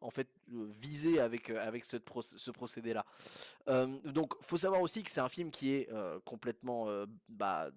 en 0.00 0.10
fait 0.10 0.28
visé 0.48 1.18
avec, 1.18 1.50
avec 1.50 1.84
ce, 1.84 1.96
ce 2.22 2.50
procédé-là. 2.52 3.04
donc, 4.04 4.32
faut 4.42 4.56
savoir 4.56 4.80
aussi 4.80 5.02
que 5.02 5.10
c'est 5.10 5.20
un 5.20 5.28
film 5.28 5.50
qui 5.50 5.72
est 5.72 5.88
complètement 6.24 6.86
bah, 7.28 7.70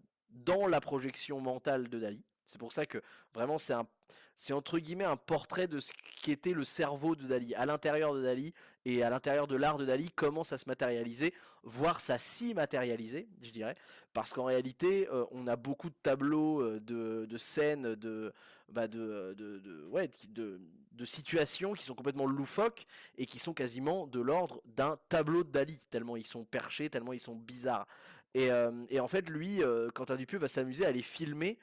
dans 0.45 0.67
la 0.67 0.81
projection 0.81 1.39
mentale 1.39 1.89
de 1.89 1.99
Dali. 1.99 2.23
C'est 2.45 2.59
pour 2.59 2.73
ça 2.73 2.85
que 2.85 3.01
vraiment 3.33 3.57
c'est 3.57 3.73
un 3.73 3.87
c'est 4.35 4.53
entre 4.53 4.79
guillemets 4.79 5.05
un 5.05 5.17
portrait 5.17 5.67
de 5.67 5.79
ce 5.79 5.91
qu'était 6.21 6.53
le 6.53 6.63
cerveau 6.63 7.15
de 7.15 7.27
Dali, 7.27 7.53
à 7.55 7.65
l'intérieur 7.65 8.13
de 8.13 8.23
Dali 8.23 8.53
et 8.85 9.03
à 9.03 9.09
l'intérieur 9.09 9.45
de 9.45 9.55
l'art 9.55 9.77
de 9.77 9.85
Dali, 9.85 10.09
comment 10.15 10.43
ça 10.43 10.57
se 10.57 10.67
matérialisait, 10.67 11.33
voire 11.63 11.99
ça 11.99 12.17
s'y 12.17 12.55
matérialisait, 12.55 13.27
je 13.41 13.51
dirais, 13.51 13.75
parce 14.13 14.33
qu'en 14.33 14.45
réalité, 14.45 15.07
on 15.31 15.45
a 15.45 15.55
beaucoup 15.55 15.89
de 15.89 15.95
tableaux, 16.01 16.79
de, 16.79 17.27
de 17.29 17.37
scènes, 17.37 17.93
de, 17.95 18.33
bah 18.69 18.87
de, 18.87 19.35
de, 19.37 19.85
ouais, 19.91 20.09
de, 20.29 20.59
de 20.93 21.05
situations 21.05 21.73
qui 21.73 21.83
sont 21.83 21.95
complètement 21.95 22.25
loufoques 22.25 22.85
et 23.17 23.25
qui 23.25 23.37
sont 23.37 23.53
quasiment 23.53 24.07
de 24.07 24.19
l'ordre 24.19 24.61
d'un 24.65 24.97
tableau 25.09 25.43
de 25.43 25.51
Dali, 25.51 25.79
tellement 25.89 26.17
ils 26.17 26.25
sont 26.25 26.45
perchés, 26.45 26.89
tellement 26.89 27.13
ils 27.13 27.19
sont 27.19 27.35
bizarres. 27.35 27.87
Et, 28.33 28.49
et 28.89 28.99
en 28.99 29.07
fait, 29.07 29.29
lui, 29.29 29.61
Quentin 29.93 30.15
Dupieux 30.15 30.39
va 30.39 30.47
s'amuser 30.47 30.85
à 30.85 30.91
les 30.91 31.01
filmer 31.01 31.57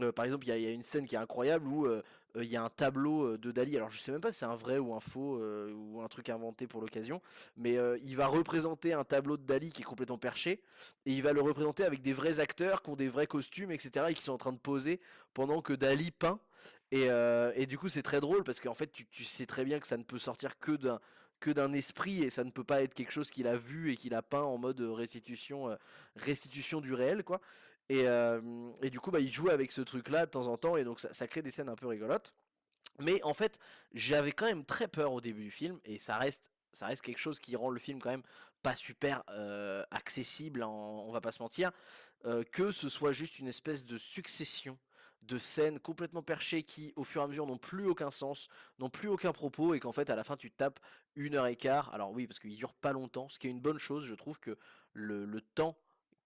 euh, 0.00 0.12
par 0.12 0.24
exemple, 0.24 0.46
il 0.46 0.58
y, 0.58 0.66
a 0.66 0.70
une 0.70 0.82
scène 0.82 1.06
qui 1.06 1.16
est 1.16 1.18
incroyable 1.18 1.66
où 1.66 1.86
euh, 1.86 2.02
euh, 2.36 2.44
il 2.44 2.50
y 2.50 2.56
a 2.56 2.62
un 2.62 2.70
tableau 2.70 3.36
de 3.36 3.50
Dali. 3.50 3.76
Alors, 3.76 3.90
je 3.90 3.98
sais 3.98 4.10
même 4.10 4.22
pas 4.22 4.32
si 4.32 4.38
c'est 4.38 4.46
un 4.46 4.54
vrai 4.54 4.78
ou 4.78 4.94
un 4.94 5.00
faux 5.00 5.38
ou 5.38 6.00
un 6.00 6.08
truc 6.08 6.30
inventé 6.30 6.66
pour 6.66 6.80
l'occasion, 6.80 7.20
mais 7.56 7.76
il 8.02 8.16
va 8.16 8.26
représenter 8.26 8.92
un 8.94 9.04
tableau 9.04 9.36
de 9.36 9.44
Dali 9.44 9.70
qui 9.70 9.82
est 9.82 9.84
complètement 9.84 10.18
perché 10.18 10.62
et 11.04 11.12
il 11.12 11.22
va 11.22 11.32
le 11.32 11.42
représenter 11.42 11.84
avec 11.84 12.00
des 12.00 12.12
vrais 12.12 12.40
acteurs 12.40 12.82
qui 12.82 12.90
ont 12.90 12.96
des 12.96 13.08
vrais 13.08 13.26
costumes, 13.26 13.70
etc. 13.70 14.06
et 14.08 14.14
qui 14.14 14.22
sont 14.22 14.32
en 14.32 14.38
train 14.38 14.52
de 14.52 14.58
poser 14.58 15.00
pendant 15.34 15.60
que 15.60 15.72
Dali 15.74 16.10
peint. 16.10 16.40
Et, 16.90 17.66
du 17.66 17.78
coup, 17.78 17.88
c'est 17.88 18.02
très 18.02 18.20
drôle 18.20 18.44
parce 18.44 18.60
qu'en 18.60 18.74
fait, 18.74 18.90
tu, 18.90 19.24
sais 19.24 19.46
très 19.46 19.64
bien 19.64 19.78
que 19.78 19.86
ça 19.86 19.98
ne 19.98 20.04
peut 20.04 20.18
sortir 20.18 20.58
que 20.58 20.72
d'un 20.72 21.00
que 21.42 21.50
d'un 21.50 21.72
esprit 21.72 22.22
et 22.22 22.30
ça 22.30 22.44
ne 22.44 22.50
peut 22.50 22.64
pas 22.64 22.82
être 22.82 22.94
quelque 22.94 23.12
chose 23.12 23.30
qu'il 23.30 23.46
a 23.46 23.56
vu 23.56 23.92
et 23.92 23.96
qu'il 23.96 24.14
a 24.14 24.22
peint 24.22 24.42
en 24.42 24.58
mode 24.58 24.80
restitution 24.80 25.76
restitution 26.16 26.80
du 26.80 26.94
réel 26.94 27.24
quoi 27.24 27.40
euh, 27.90 28.70
et, 28.80 28.90
du 28.90 29.00
coup, 29.00 29.10
bah, 29.10 29.20
il 29.20 29.32
joue 29.32 29.50
avec 29.50 29.72
ce 29.72 29.80
truc-là 29.80 30.26
de 30.26 30.30
temps 30.30 30.46
en 30.46 30.56
temps, 30.56 30.76
et 30.76 30.84
donc 30.84 31.00
ça, 31.00 31.26
crée 31.26 31.42
des 31.42 31.50
scènes 31.50 31.68
un 31.68 31.76
peu 31.76 31.86
rigolotes. 31.86 32.34
Mais 33.00 33.22
en 33.22 33.34
fait, 33.34 33.58
j'avais 33.92 34.32
quand 34.32 34.46
même 34.46 34.64
très 34.64 34.88
peur 34.88 35.12
au 35.12 35.20
début 35.20 35.44
du 35.44 35.50
film, 35.50 35.80
et 35.84 35.98
ça 35.98 36.16
reste, 36.18 36.50
ça 36.72 36.86
reste 36.86 37.02
quelque 37.02 37.18
chose 37.18 37.40
qui 37.40 37.56
rend 37.56 37.70
le 37.70 37.80
film 37.80 38.00
quand 38.00 38.10
même 38.10 38.22
pas 38.62 38.74
super 38.76 39.24
euh, 39.30 39.82
accessible, 39.90 40.62
on 40.62 41.10
va 41.10 41.20
pas 41.20 41.32
se 41.32 41.42
mentir, 41.42 41.72
euh, 42.26 42.44
que 42.44 42.70
ce 42.70 42.88
soit 42.88 43.12
juste 43.12 43.40
une 43.40 43.48
espèce 43.48 43.84
de 43.84 43.98
succession 43.98 44.78
de 45.22 45.38
scènes 45.38 45.78
complètement 45.78 46.22
perchées 46.22 46.62
qui, 46.62 46.92
au 46.96 47.04
fur 47.04 47.20
et 47.20 47.24
à 47.24 47.28
mesure, 47.28 47.46
n'ont 47.46 47.58
plus 47.58 47.86
aucun 47.86 48.10
sens, 48.10 48.48
n'ont 48.78 48.90
plus 48.90 49.08
aucun 49.08 49.32
propos, 49.32 49.74
et 49.74 49.80
qu'en 49.80 49.92
fait, 49.92 50.10
à 50.10 50.16
la 50.16 50.24
fin, 50.24 50.36
tu 50.36 50.50
tapes 50.50 50.80
une 51.14 51.36
heure 51.36 51.46
et 51.46 51.56
quart. 51.56 51.92
Alors 51.94 52.10
oui, 52.12 52.26
parce 52.26 52.38
qu'il 52.38 52.56
dure 52.56 52.74
pas 52.74 52.92
longtemps, 52.92 53.28
ce 53.28 53.38
qui 53.38 53.46
est 53.46 53.50
une 53.50 53.60
bonne 53.60 53.78
chose. 53.78 54.04
Je 54.04 54.14
trouve 54.14 54.38
que 54.40 54.56
le, 54.92 55.40
temps 55.40 55.76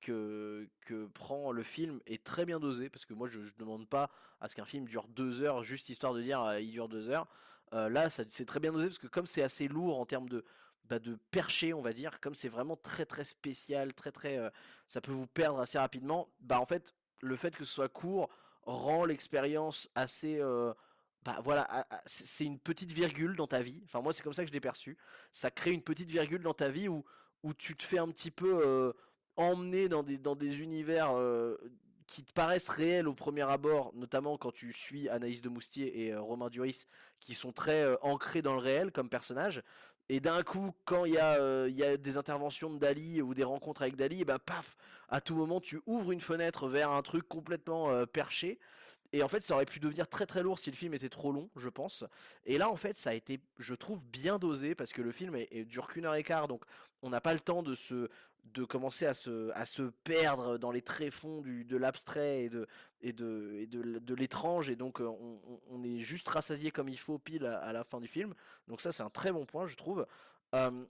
que, 0.01 0.69
que, 0.81 1.07
prend 1.07 1.53
le 1.53 1.63
film 1.63 2.01
est 2.07 2.25
très 2.25 2.45
bien 2.45 2.59
dosé 2.59 2.89
parce 2.89 3.05
que 3.05 3.15
moi 3.15 3.29
je, 3.29 3.41
ne 3.41 3.51
demande 3.59 3.89
pas 3.89 4.11
à 4.41 4.49
ce 4.49 4.57
qu'un 4.57 4.65
film 4.65 4.87
dure 4.87 5.07
deux 5.09 5.43
heures 5.43 5.63
juste 5.63 5.89
histoire 5.89 6.15
de 6.15 6.23
dire 6.23 6.43
euh, 6.43 6.61
il 6.61 6.73
dure 6.73 6.89
deux 6.89 7.09
heures. 7.09 7.27
Euh, 7.73 7.89
là 7.89 8.11
c'est 8.11 8.45
très 8.45 8.61
bien 8.61 8.73
dosé 8.73 8.87
parce 8.87 8.99
que 8.99 9.07
comme 9.07 9.27
c'est 9.27 9.43
assez 9.43 9.69
lourd 9.69 9.99
en 9.99 10.07
termes 10.07 10.29
de, 10.29 10.45
bah, 10.89 10.99
de 10.99 11.19
on 11.75 11.81
va 11.81 11.93
dire, 11.93 12.21
comme 12.21 12.35
c'est 12.35 12.49
vraiment 12.49 12.77
très 12.77 13.07
très 13.07 13.25
spécial, 13.25 13.93
très 13.95 14.13
très, 14.13 14.39
euh, 14.39 14.51
ça 14.87 15.01
peut 15.01 15.13
vous 15.13 15.27
perdre 15.27 15.59
assez 15.59 15.79
rapidement. 15.79 16.29
Bah 16.41 16.61
en 16.61 16.67
fait, 16.67 16.95
le 17.21 17.37
fait 17.37 17.55
que 17.57 17.65
ce 17.65 17.73
soit 17.73 17.89
court 17.89 18.29
rend 18.67 19.05
l'expérience 19.05 19.89
assez, 19.95 20.41
euh, 20.41 20.73
bah 21.25 21.39
voilà, 21.43 21.87
c'est 22.05 22.45
une 22.45 22.59
petite 22.59 22.93
virgule 22.93 23.37
dans 23.37 23.47
ta 23.47 23.63
vie. 23.63 23.81
Enfin 23.85 24.01
moi 24.03 24.13
c'est 24.13 24.23
comme 24.23 24.35
ça 24.35 24.43
que 24.43 24.49
je 24.49 24.53
l'ai 24.53 24.61
perçu. 24.61 24.99
Ça 25.33 25.51
crée 25.51 25.73
une 25.73 25.83
petite 25.83 26.11
virgule 26.11 26.43
dans 26.43 26.55
ta 26.55 26.69
vie 26.69 26.89
où 26.89 27.05
où 27.43 27.55
tu 27.55 27.77
te 27.77 27.85
fais 27.85 27.99
un 27.99 28.09
petit 28.09 28.31
peu 28.31 28.61
euh, 28.65 28.93
emmener 29.37 29.89
dans 29.89 30.03
des 30.03 30.19
dans 30.19 30.37
des 30.37 30.61
univers 30.61 31.15
qui 32.07 32.25
te 32.25 32.33
paraissent 32.33 32.69
réels 32.69 33.09
au 33.09 33.15
premier 33.15 33.43
abord, 33.43 33.93
notamment 33.95 34.39
quand 34.39 34.53
tu 34.53 34.73
suis 34.73 35.09
Anaïs 35.09 35.41
de 35.41 35.49
Moustier 35.49 36.07
et 36.07 36.17
Romain 36.17 36.49
Duris, 36.49 36.87
qui 37.21 37.35
sont 37.35 37.53
très 37.53 37.97
ancrés 38.01 38.43
dans 38.43 38.55
le 38.55 38.61
réel 38.61 38.93
comme 38.93 39.09
personnages. 39.09 39.63
Et 40.09 40.21
d'un 40.21 40.43
coup, 40.43 40.73
quand 40.85 41.05
il 41.05 41.15
y, 41.15 41.19
a, 41.19 41.97
des 41.97 42.17
interventions 42.17 42.71
de 42.71 42.79
Dali 42.79 43.21
ou 43.23 43.35
des 43.35 43.45
rencontres 43.45 43.83
avec 43.83 43.97
Dali, 43.97 44.25
ben 44.25 44.39
paf, 44.39 44.77
à 45.09 45.21
tout 45.21 45.35
moment 45.35 45.61
tu 45.61 45.81
ouvres 45.87 46.13
une 46.13 46.21
fenêtre 46.21 46.69
vers 46.69 46.91
un 46.91 47.03
truc 47.03 47.29
complètement 47.29 48.07
perché. 48.07 48.59
Et 49.13 49.23
en 49.23 49.29
fait, 49.29 49.43
ça 49.43 49.55
aurait 49.55 49.67
pu 49.67 49.81
devenir 49.81 50.09
très 50.09 50.27
très 50.27 50.43
lourd 50.43 50.59
si 50.59 50.71
le 50.71 50.77
film 50.77 50.95
était 50.95 51.09
trop 51.09 51.33
long, 51.33 51.49
je 51.57 51.69
pense. 51.69 52.05
Et 52.45 52.59
là, 52.59 52.71
en 52.71 52.77
fait, 52.77 52.99
ça 52.99 53.11
a 53.11 53.15
été, 53.15 53.41
je 53.59 53.75
trouve, 53.75 54.03
bien 54.05 54.39
dosé 54.39 54.75
parce 54.75 54.93
que 54.93 55.03
le 55.03 55.13
film 55.13 55.37
est, 55.37 55.65
dure 55.65 55.89
qu'une 55.89 56.07
heure 56.07 56.15
et 56.15 56.23
quart, 56.23 56.49
donc 56.49 56.65
on 57.03 57.11
n'a 57.11 57.21
pas 57.21 57.33
le 57.33 57.41
temps 57.41 57.63
de 57.63 57.75
se, 57.75 58.09
de 58.55 58.65
commencer 58.65 59.07
à 59.07 59.15
se, 59.15 59.51
à 59.55 59.67
se 59.67 59.83
perdre 60.05 60.59
dans 60.59 60.71
les 60.71 60.83
tréfonds 60.83 61.41
du, 61.41 61.65
de 61.65 61.77
l'abstrait 61.77 62.45
et 62.45 62.49
de, 62.49 62.67
et 63.03 63.13
de, 63.13 63.53
et 63.59 63.67
de, 63.67 64.15
l'étrange. 64.15 64.71
Et 64.71 64.77
donc, 64.77 65.01
on, 65.01 65.41
on, 65.71 65.85
est 65.85 66.01
juste 66.01 66.29
rassasié 66.29 66.71
comme 66.71 66.89
il 66.89 66.99
faut 66.99 67.19
pile 67.19 67.47
à, 67.47 67.73
la 67.73 67.85
fin 67.85 68.01
du 68.01 68.09
film. 68.09 68.35
Donc 68.69 68.81
ça, 68.81 68.93
c'est 68.93 69.03
un 69.03 69.11
très 69.11 69.33
bon 69.33 69.45
point, 69.45 69.67
je 69.67 69.77
trouve. 69.77 70.07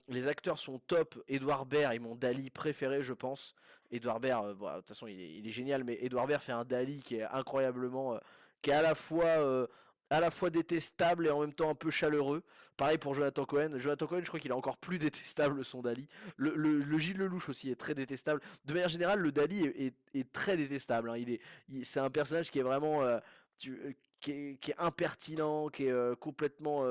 les 0.07 0.27
acteurs 0.27 0.59
sont 0.59 0.79
top. 0.79 1.21
Edouard 1.27 1.65
Baird 1.65 1.93
est 1.93 1.99
mon 1.99 2.15
Dali 2.15 2.49
préféré, 2.49 3.01
je 3.01 3.13
pense. 3.13 3.55
Edouard 3.91 4.19
Baird, 4.19 4.57
de 4.57 4.75
toute 4.77 4.87
façon, 4.87 5.07
il 5.07 5.19
est, 5.19 5.33
il 5.33 5.47
est, 5.47 5.51
génial, 5.51 5.83
mais 5.83 5.97
Edouard 6.01 6.27
Baird 6.27 6.41
fait 6.41 6.51
un 6.51 6.65
Dali 6.65 7.01
qui 7.01 7.15
est 7.15 7.23
incroyablement, 7.23 8.19
qui 8.61 8.69
est 8.69 8.73
à 8.73 8.81
la 8.81 8.95
fois 8.95 9.67
à 10.09 10.19
la 10.19 10.31
fois 10.31 10.49
détestable 10.49 11.27
et 11.27 11.29
en 11.29 11.41
même 11.41 11.53
temps 11.53 11.69
un 11.69 11.75
peu 11.75 11.89
chaleureux. 11.89 12.43
Pareil 12.77 12.97
pour 12.97 13.13
Jonathan 13.13 13.45
Cohen. 13.45 13.77
Jonathan 13.77 14.07
Cohen, 14.07 14.21
je 14.21 14.27
crois 14.27 14.39
qu'il 14.39 14.51
est 14.51 14.55
encore 14.55 14.77
plus 14.77 14.99
détestable 14.99 15.63
son 15.65 15.81
Dali. 15.81 16.07
Le, 16.37 16.55
le, 16.55 16.97
Gilles 16.97 17.17
Lelouch 17.17 17.49
aussi 17.49 17.69
est 17.69 17.75
très 17.75 17.93
détestable. 17.95 18.41
De 18.65 18.73
manière 18.73 18.89
générale, 18.89 19.19
le 19.19 19.31
Dali 19.31 19.65
est, 19.65 20.31
très 20.31 20.57
détestable. 20.57 21.09
Hein. 21.09 21.17
Il 21.17 21.29
est, 21.29 21.41
c'est 21.83 21.99
un 21.99 22.09
personnage 22.09 22.51
qui 22.51 22.59
est 22.59 22.63
vraiment, 22.63 23.03
euh, 23.03 23.19
euh, 23.67 23.93
qui, 24.19 24.31
est, 24.31 24.75
impertinent, 24.77 25.69
qui 25.69 25.85
est 25.85 25.91
euh, 25.91 26.15
complètement 26.15 26.85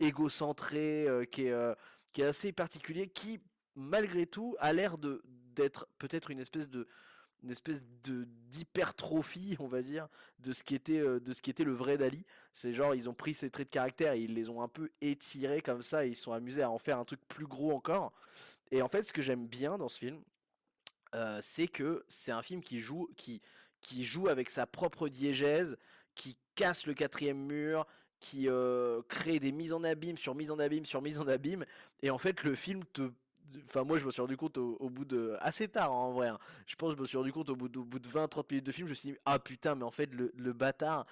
égocentré, 0.00 1.06
qui 1.30 1.46
est, 1.46 1.74
qui 2.12 2.22
est 2.22 2.26
assez 2.26 2.52
particulier, 2.52 3.08
qui 3.08 3.40
malgré 3.74 4.26
tout 4.26 4.56
a 4.58 4.72
l'air 4.72 4.98
de 4.98 5.22
d'être 5.54 5.88
peut-être 5.98 6.30
une 6.30 6.38
espèce 6.38 6.68
de 6.68 6.86
une 7.42 7.50
espèce 7.50 7.82
de 8.04 8.26
d'hypertrophie, 8.48 9.56
on 9.58 9.66
va 9.66 9.82
dire, 9.82 10.08
de 10.38 10.52
ce 10.52 10.64
qui 10.64 10.74
était 10.74 10.98
euh, 10.98 11.20
de 11.20 11.32
ce 11.32 11.42
qui 11.42 11.50
était 11.50 11.64
le 11.64 11.72
vrai 11.72 11.98
Dali. 11.98 12.24
C'est 12.52 12.72
genre 12.72 12.94
ils 12.94 13.08
ont 13.08 13.14
pris 13.14 13.34
ces 13.34 13.50
traits 13.50 13.68
de 13.68 13.72
caractère 13.72 14.12
et 14.14 14.20
ils 14.20 14.34
les 14.34 14.48
ont 14.48 14.62
un 14.62 14.68
peu 14.68 14.90
étirés 15.00 15.60
comme 15.60 15.82
ça 15.82 16.06
et 16.06 16.10
ils 16.10 16.16
sont 16.16 16.32
amusés 16.32 16.62
à 16.62 16.70
en 16.70 16.78
faire 16.78 16.98
un 16.98 17.04
truc 17.04 17.20
plus 17.28 17.46
gros 17.46 17.72
encore. 17.72 18.12
Et 18.70 18.82
en 18.82 18.88
fait, 18.88 19.04
ce 19.04 19.12
que 19.12 19.22
j'aime 19.22 19.46
bien 19.46 19.78
dans 19.78 19.88
ce 19.88 19.98
film, 19.98 20.20
euh, 21.14 21.38
c'est 21.42 21.68
que 21.68 22.04
c'est 22.08 22.32
un 22.32 22.42
film 22.42 22.62
qui 22.62 22.80
joue 22.80 23.08
qui 23.16 24.04
joue 24.04 24.28
avec 24.28 24.50
sa 24.50 24.66
propre 24.66 25.08
diégèse, 25.08 25.78
qui 26.14 26.36
casse 26.54 26.86
le 26.86 26.94
quatrième 26.94 27.38
mur, 27.38 27.86
qui 28.20 28.48
euh, 28.48 29.02
crée 29.08 29.38
des 29.38 29.52
mises 29.52 29.72
en 29.72 29.84
abîme 29.84 30.18
sur 30.18 30.34
mise 30.34 30.50
en 30.50 30.58
abîme 30.58 30.84
sur 30.84 31.02
mise 31.02 31.20
en 31.20 31.28
abîme. 31.28 31.64
Et 32.02 32.10
en 32.10 32.18
fait, 32.18 32.42
le 32.42 32.54
film 32.54 32.84
te 32.92 33.10
Enfin, 33.66 33.84
moi, 33.84 33.98
je 33.98 34.04
me 34.04 34.10
suis 34.10 34.20
rendu 34.20 34.36
compte 34.36 34.58
au, 34.58 34.90
bout 34.90 35.04
de. 35.04 35.36
assez 35.40 35.68
tard, 35.68 35.92
en 35.92 36.12
vrai. 36.12 36.28
Hein. 36.28 36.38
Je 36.66 36.76
pense 36.76 36.92
que 36.92 36.96
je 36.96 37.02
me 37.02 37.06
suis 37.06 37.16
rendu 37.16 37.32
compte 37.32 37.48
au 37.48 37.56
bout 37.56 37.68
de, 37.68 37.80
de 37.80 38.08
20-30 38.08 38.44
minutes 38.50 38.66
de 38.66 38.72
film. 38.72 38.86
Je 38.88 38.92
me 38.92 38.94
suis 38.94 39.10
dit, 39.12 39.18
ah 39.24 39.38
putain, 39.38 39.74
mais 39.74 39.84
en 39.84 39.90
fait, 39.90 40.10
le, 40.12 40.52
bâtard, 40.52 41.06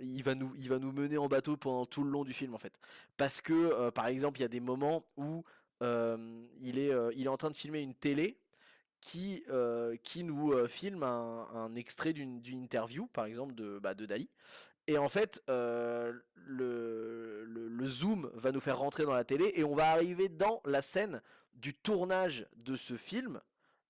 il 0.00 0.22
va, 0.22 0.34
nous, 0.34 0.52
il 0.56 0.68
va 0.68 0.78
nous 0.78 0.92
mener 0.92 1.18
en 1.18 1.28
bateau 1.28 1.56
pendant 1.56 1.86
tout 1.86 2.04
le 2.04 2.10
long 2.10 2.24
du 2.24 2.32
film, 2.32 2.54
en 2.54 2.58
fait. 2.58 2.78
Parce 3.16 3.40
que, 3.40 3.52
euh, 3.52 3.90
par 3.90 4.06
exemple, 4.06 4.38
il 4.38 4.42
y 4.42 4.46
a 4.46 4.48
des 4.48 4.60
moments 4.60 5.04
où 5.16 5.44
euh, 5.82 6.44
il, 6.60 6.78
est, 6.78 6.92
euh, 6.92 7.10
il 7.16 7.26
est 7.26 7.30
en 7.30 7.36
train 7.36 7.50
de 7.50 7.56
filmer 7.56 7.80
une 7.80 7.94
télé 7.94 8.38
qui, 9.00 9.44
qui 10.02 10.24
nous 10.24 10.66
filme 10.66 11.04
un, 11.04 11.74
extrait 11.76 12.12
d'une 12.12 12.42
interview, 12.44 13.06
par 13.06 13.26
exemple, 13.26 13.54
de, 13.54 13.78
bah, 13.78 13.94
de 13.94 14.06
Dali. 14.06 14.28
Et 14.88 14.98
en 14.98 15.08
fait, 15.08 15.40
le, 15.46 17.44
le, 17.44 17.86
zoom 17.86 18.28
va 18.34 18.50
nous 18.50 18.58
faire 18.58 18.78
rentrer 18.78 19.04
dans 19.04 19.12
la 19.12 19.22
télé 19.22 19.52
et 19.54 19.62
on 19.62 19.76
va 19.76 19.90
arriver 19.90 20.28
dans 20.28 20.60
la 20.64 20.82
scène 20.82 21.22
du 21.54 21.74
tournage 21.74 22.46
de 22.56 22.76
ce 22.76 22.96
film 22.96 23.40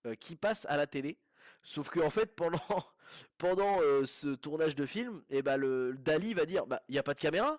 euh, 0.06 0.14
qui 0.14 0.36
passe 0.36 0.66
à 0.68 0.76
la 0.76 0.86
télé. 0.86 1.18
Sauf 1.62 1.88
que 1.88 2.00
en 2.00 2.10
fait 2.10 2.34
pendant 2.34 3.80
euh, 3.82 4.04
ce 4.04 4.34
tournage 4.34 4.74
de 4.74 4.86
film, 4.86 5.22
et 5.30 5.38
eh 5.38 5.56
le 5.56 5.96
Dali 5.98 6.34
va 6.34 6.46
dire 6.46 6.66
bah 6.66 6.82
il 6.88 6.94
y 6.94 6.98
a 6.98 7.02
pas 7.02 7.14
de 7.14 7.20
caméra. 7.20 7.58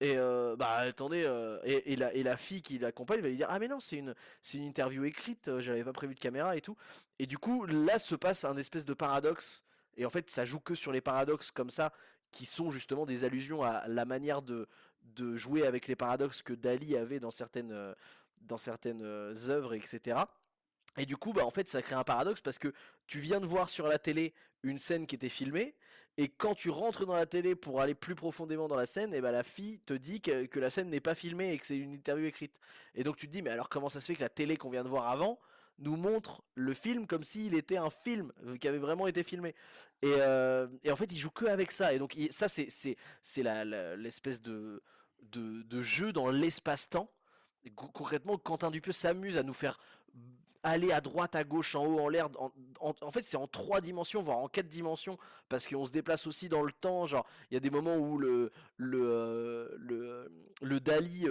Et 0.00 0.16
euh, 0.16 0.56
bah 0.56 0.74
attendez 0.78 1.20
et, 1.62 1.94
la, 1.94 2.36
fille 2.36 2.60
qui 2.60 2.78
l'accompagne 2.78 3.20
va 3.20 3.28
lui 3.28 3.36
dire 3.36 3.46
ah 3.48 3.60
mais 3.60 3.68
non 3.68 3.78
c'est 3.78 3.98
une 3.98 4.16
c'est 4.40 4.58
une 4.58 4.64
interview 4.64 5.04
écrite 5.04 5.60
j'avais 5.60 5.84
pas 5.84 5.92
prévu 5.92 6.16
de 6.16 6.18
caméra 6.18 6.56
et 6.56 6.60
tout 6.60 6.76
et 7.20 7.26
du 7.26 7.38
coup 7.38 7.66
là 7.66 8.00
se 8.00 8.16
passe 8.16 8.44
un 8.44 8.56
espèce 8.56 8.84
de 8.84 8.94
paradoxe 8.94 9.62
et 9.96 10.04
en 10.04 10.10
fait 10.10 10.28
ça 10.28 10.44
joue 10.44 10.58
que 10.58 10.74
sur 10.74 10.90
les 10.90 11.00
paradoxes 11.00 11.52
comme 11.52 11.70
ça 11.70 11.92
qui 12.32 12.46
sont 12.46 12.70
justement 12.72 13.06
des 13.06 13.22
allusions 13.22 13.62
à 13.62 13.86
la 13.86 14.04
manière 14.04 14.42
de 14.42 14.66
de 15.02 15.36
jouer 15.36 15.66
avec 15.66 15.88
les 15.88 15.96
paradoxes 15.96 16.42
que 16.42 16.52
Dali 16.52 16.96
avait 16.96 17.20
dans 17.20 17.30
certaines 17.30 17.94
dans 18.46 18.58
certaines 18.58 19.02
euh, 19.02 19.34
œuvres, 19.48 19.74
etc. 19.74 20.20
Et 20.96 21.06
du 21.06 21.16
coup, 21.16 21.32
bah, 21.32 21.46
en 21.46 21.50
fait, 21.50 21.68
ça 21.68 21.82
crée 21.82 21.94
un 21.94 22.04
paradoxe 22.04 22.40
parce 22.40 22.58
que 22.58 22.72
tu 23.06 23.20
viens 23.20 23.40
de 23.40 23.46
voir 23.46 23.68
sur 23.68 23.86
la 23.88 23.98
télé 23.98 24.34
une 24.62 24.78
scène 24.78 25.06
qui 25.06 25.14
était 25.14 25.28
filmée, 25.28 25.74
et 26.18 26.28
quand 26.28 26.54
tu 26.54 26.68
rentres 26.68 27.06
dans 27.06 27.16
la 27.16 27.26
télé 27.26 27.54
pour 27.54 27.80
aller 27.80 27.94
plus 27.94 28.14
profondément 28.14 28.68
dans 28.68 28.76
la 28.76 28.86
scène, 28.86 29.14
et 29.14 29.20
bah, 29.20 29.32
la 29.32 29.42
fille 29.42 29.78
te 29.80 29.94
dit 29.94 30.20
que, 30.20 30.58
la 30.58 30.70
scène 30.70 30.90
n'est 30.90 31.00
pas 31.00 31.14
filmée 31.14 31.52
et 31.52 31.58
que 31.58 31.66
c'est 31.66 31.78
une 31.78 31.94
interview 31.94 32.26
écrite. 32.26 32.60
Et 32.94 33.02
donc 33.02 33.16
tu 33.16 33.26
te 33.26 33.32
dis, 33.32 33.42
mais 33.42 33.50
alors 33.50 33.68
comment 33.68 33.88
ça 33.88 34.00
se 34.00 34.06
fait 34.06 34.14
que 34.14 34.20
la 34.20 34.28
télé 34.28 34.56
qu'on 34.56 34.70
vient 34.70 34.84
de 34.84 34.88
voir 34.88 35.08
avant 35.08 35.40
nous 35.78 35.96
montre 35.96 36.42
le 36.54 36.74
film 36.74 37.06
comme 37.06 37.24
s'il 37.24 37.54
était 37.54 37.76
un 37.76 37.90
film 37.90 38.32
euh, 38.46 38.56
qui 38.56 38.68
avait 38.68 38.78
vraiment 38.78 39.06
été 39.06 39.22
filmé. 39.22 39.54
Et, 40.02 40.14
euh, 40.18 40.66
en 40.90 40.96
fait, 40.96 41.10
il 41.12 41.18
joue 41.18 41.30
que 41.30 41.46
avec 41.46 41.72
ça. 41.72 41.92
Et 41.92 41.98
donc 41.98 42.16
ça, 42.30 42.48
c'est 42.48 42.96
l'espèce 43.96 44.40
de, 44.40 44.82
de, 45.22 45.82
jeu 45.82 46.12
dans 46.12 46.30
l'espace-temps 46.30 47.10
concrètement, 47.76 48.38
Quentin 48.38 48.70
Dupieux 48.70 48.92
s'amuse 48.92 49.36
à 49.36 49.42
nous 49.42 49.54
faire 49.54 49.78
aller 50.62 50.92
à 50.92 51.00
droite, 51.00 51.34
à 51.34 51.44
gauche, 51.44 51.74
en 51.74 51.84
haut, 51.84 51.98
en 52.00 52.08
l'air. 52.08 52.28
En, 52.80 53.10
fait, 53.10 53.22
c'est 53.22 53.36
en 53.36 53.48
trois 53.48 53.80
dimensions, 53.80 54.22
voire 54.22 54.38
en 54.38 54.48
quatre 54.48 54.68
dimensions, 54.68 55.18
parce 55.48 55.66
qu'on 55.66 55.86
se 55.86 55.90
déplace 55.92 56.26
aussi 56.26 56.48
dans 56.48 56.62
le 56.62 56.72
temps. 56.72 57.06
Genre, 57.06 57.26
il 57.50 57.54
y 57.54 57.56
a 57.56 57.60
des 57.60 57.70
moments 57.70 57.96
où 57.96 58.18
le 58.18 58.52
le 58.76 59.00
euh, 59.02 59.68
le, 59.78 60.30
le 60.62 60.80
Dali 60.80 61.26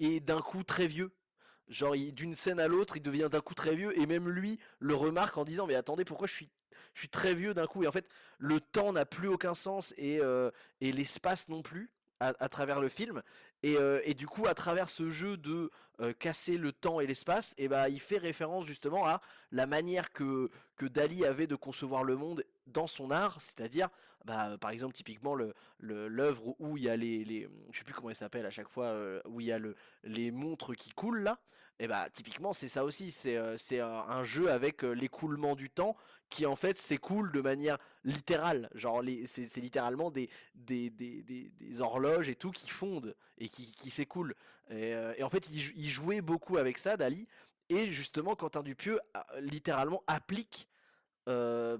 est, 0.00 0.20
d'un 0.20 0.40
coup 0.40 0.62
très 0.62 0.86
vieux. 0.86 1.12
Genre, 1.68 1.94
d'une 1.94 2.34
scène 2.34 2.60
à 2.60 2.68
l'autre, 2.68 2.96
il 2.96 3.02
devient 3.02 3.28
d'un 3.30 3.40
coup 3.40 3.54
très 3.54 3.74
vieux, 3.74 3.98
et 3.98 4.06
même 4.06 4.28
lui 4.28 4.58
le 4.78 4.94
remarque 4.94 5.38
en 5.38 5.44
disant, 5.44 5.66
mais 5.66 5.74
attendez, 5.74 6.04
pourquoi 6.04 6.26
je 6.26 6.34
suis 6.34 6.50
je 6.92 7.00
suis 7.00 7.08
très 7.08 7.34
vieux 7.34 7.54
d'un 7.54 7.66
coup? 7.66 7.82
Et 7.82 7.88
en 7.88 7.92
fait 7.92 8.08
le 8.38 8.60
temps 8.60 8.92
n'a 8.92 9.04
plus 9.04 9.28
aucun 9.28 9.54
sens 9.54 9.94
et, 9.96 10.20
euh, 10.20 10.50
et 10.80 10.92
l'espace 10.92 11.48
non 11.48 11.62
plus 11.62 11.90
à, 12.20 12.48
travers 12.48 12.80
le 12.80 12.88
film. 12.88 13.22
Euh, 13.66 14.00
et, 14.04 14.14
du 14.14 14.26
coup, 14.26 14.46
à 14.46 14.54
travers 14.54 14.88
ce 14.88 15.10
jeu 15.10 15.36
de 15.36 15.70
euh, 16.00 16.12
casser 16.12 16.56
le 16.56 16.72
temps 16.72 17.00
et 17.00 17.06
l'espace, 17.06 17.54
et 17.58 17.68
bah, 17.68 17.88
il 17.88 18.00
fait 18.00 18.18
référence 18.18 18.66
justement 18.66 19.06
à 19.06 19.20
la 19.52 19.66
manière 19.66 20.12
que, 20.12 20.50
que 20.76 20.86
Dali 20.86 21.24
avait 21.24 21.46
de 21.46 21.56
concevoir 21.56 22.04
le 22.04 22.16
monde 22.16 22.44
dans 22.66 22.86
son 22.86 23.10
art, 23.10 23.40
c'est-à-dire, 23.40 23.88
bah, 24.24 24.56
par 24.60 24.70
exemple, 24.70 24.94
typiquement 24.94 25.36
l'œuvre 25.78 26.54
où 26.58 26.76
il 26.76 26.84
y 26.84 26.88
a 26.88 26.96
les, 26.96 27.24
les, 27.24 27.48
je 27.72 27.78
sais 27.78 27.84
plus 27.84 27.94
comment 27.94 28.10
il 28.10 28.16
s'appelle 28.16 28.46
à 28.46 28.50
chaque 28.50 28.68
fois, 28.68 28.86
euh, 28.86 29.20
où 29.26 29.40
il 29.40 29.46
y 29.46 29.52
a 29.52 29.58
le, 29.58 29.74
les 30.02 30.30
montres 30.30 30.74
qui 30.74 30.90
coulent 30.90 31.22
là, 31.22 31.38
et 31.80 31.88
bah 31.88 32.08
typiquement 32.12 32.52
c'est 32.52 32.68
ça 32.68 32.84
aussi, 32.84 33.10
c'est 33.10 33.36
c'est 33.58 33.80
un 33.80 34.22
jeu 34.22 34.48
avec 34.48 34.82
l'écoulement 34.82 35.56
du 35.56 35.70
temps 35.70 35.96
qui 36.30 36.46
en 36.46 36.54
fait 36.54 36.78
s'écoule 36.78 37.32
de 37.32 37.40
manière 37.40 37.78
littérale, 38.04 38.70
genre 38.76 39.02
c'est 39.26 39.56
littéralement 39.56 40.12
des 40.12 40.30
horloges 41.80 42.28
et 42.28 42.36
tout 42.36 42.52
qui 42.52 42.70
fondent 42.70 43.16
et 43.38 43.48
qui, 43.48 43.90
s'écoulent. 43.90 44.36
Et, 44.70 44.90
et, 45.16 45.22
en 45.24 45.30
fait 45.30 45.50
il, 45.50 45.72
il, 45.76 45.88
jouait 45.88 46.20
beaucoup 46.20 46.58
avec 46.58 46.78
ça, 46.78 46.96
Dali, 46.96 47.26
et 47.68 47.90
justement 47.90 48.36
Quentin 48.36 48.62
Dupieux 48.62 49.00
littéralement 49.40 50.04
applique 50.06 50.68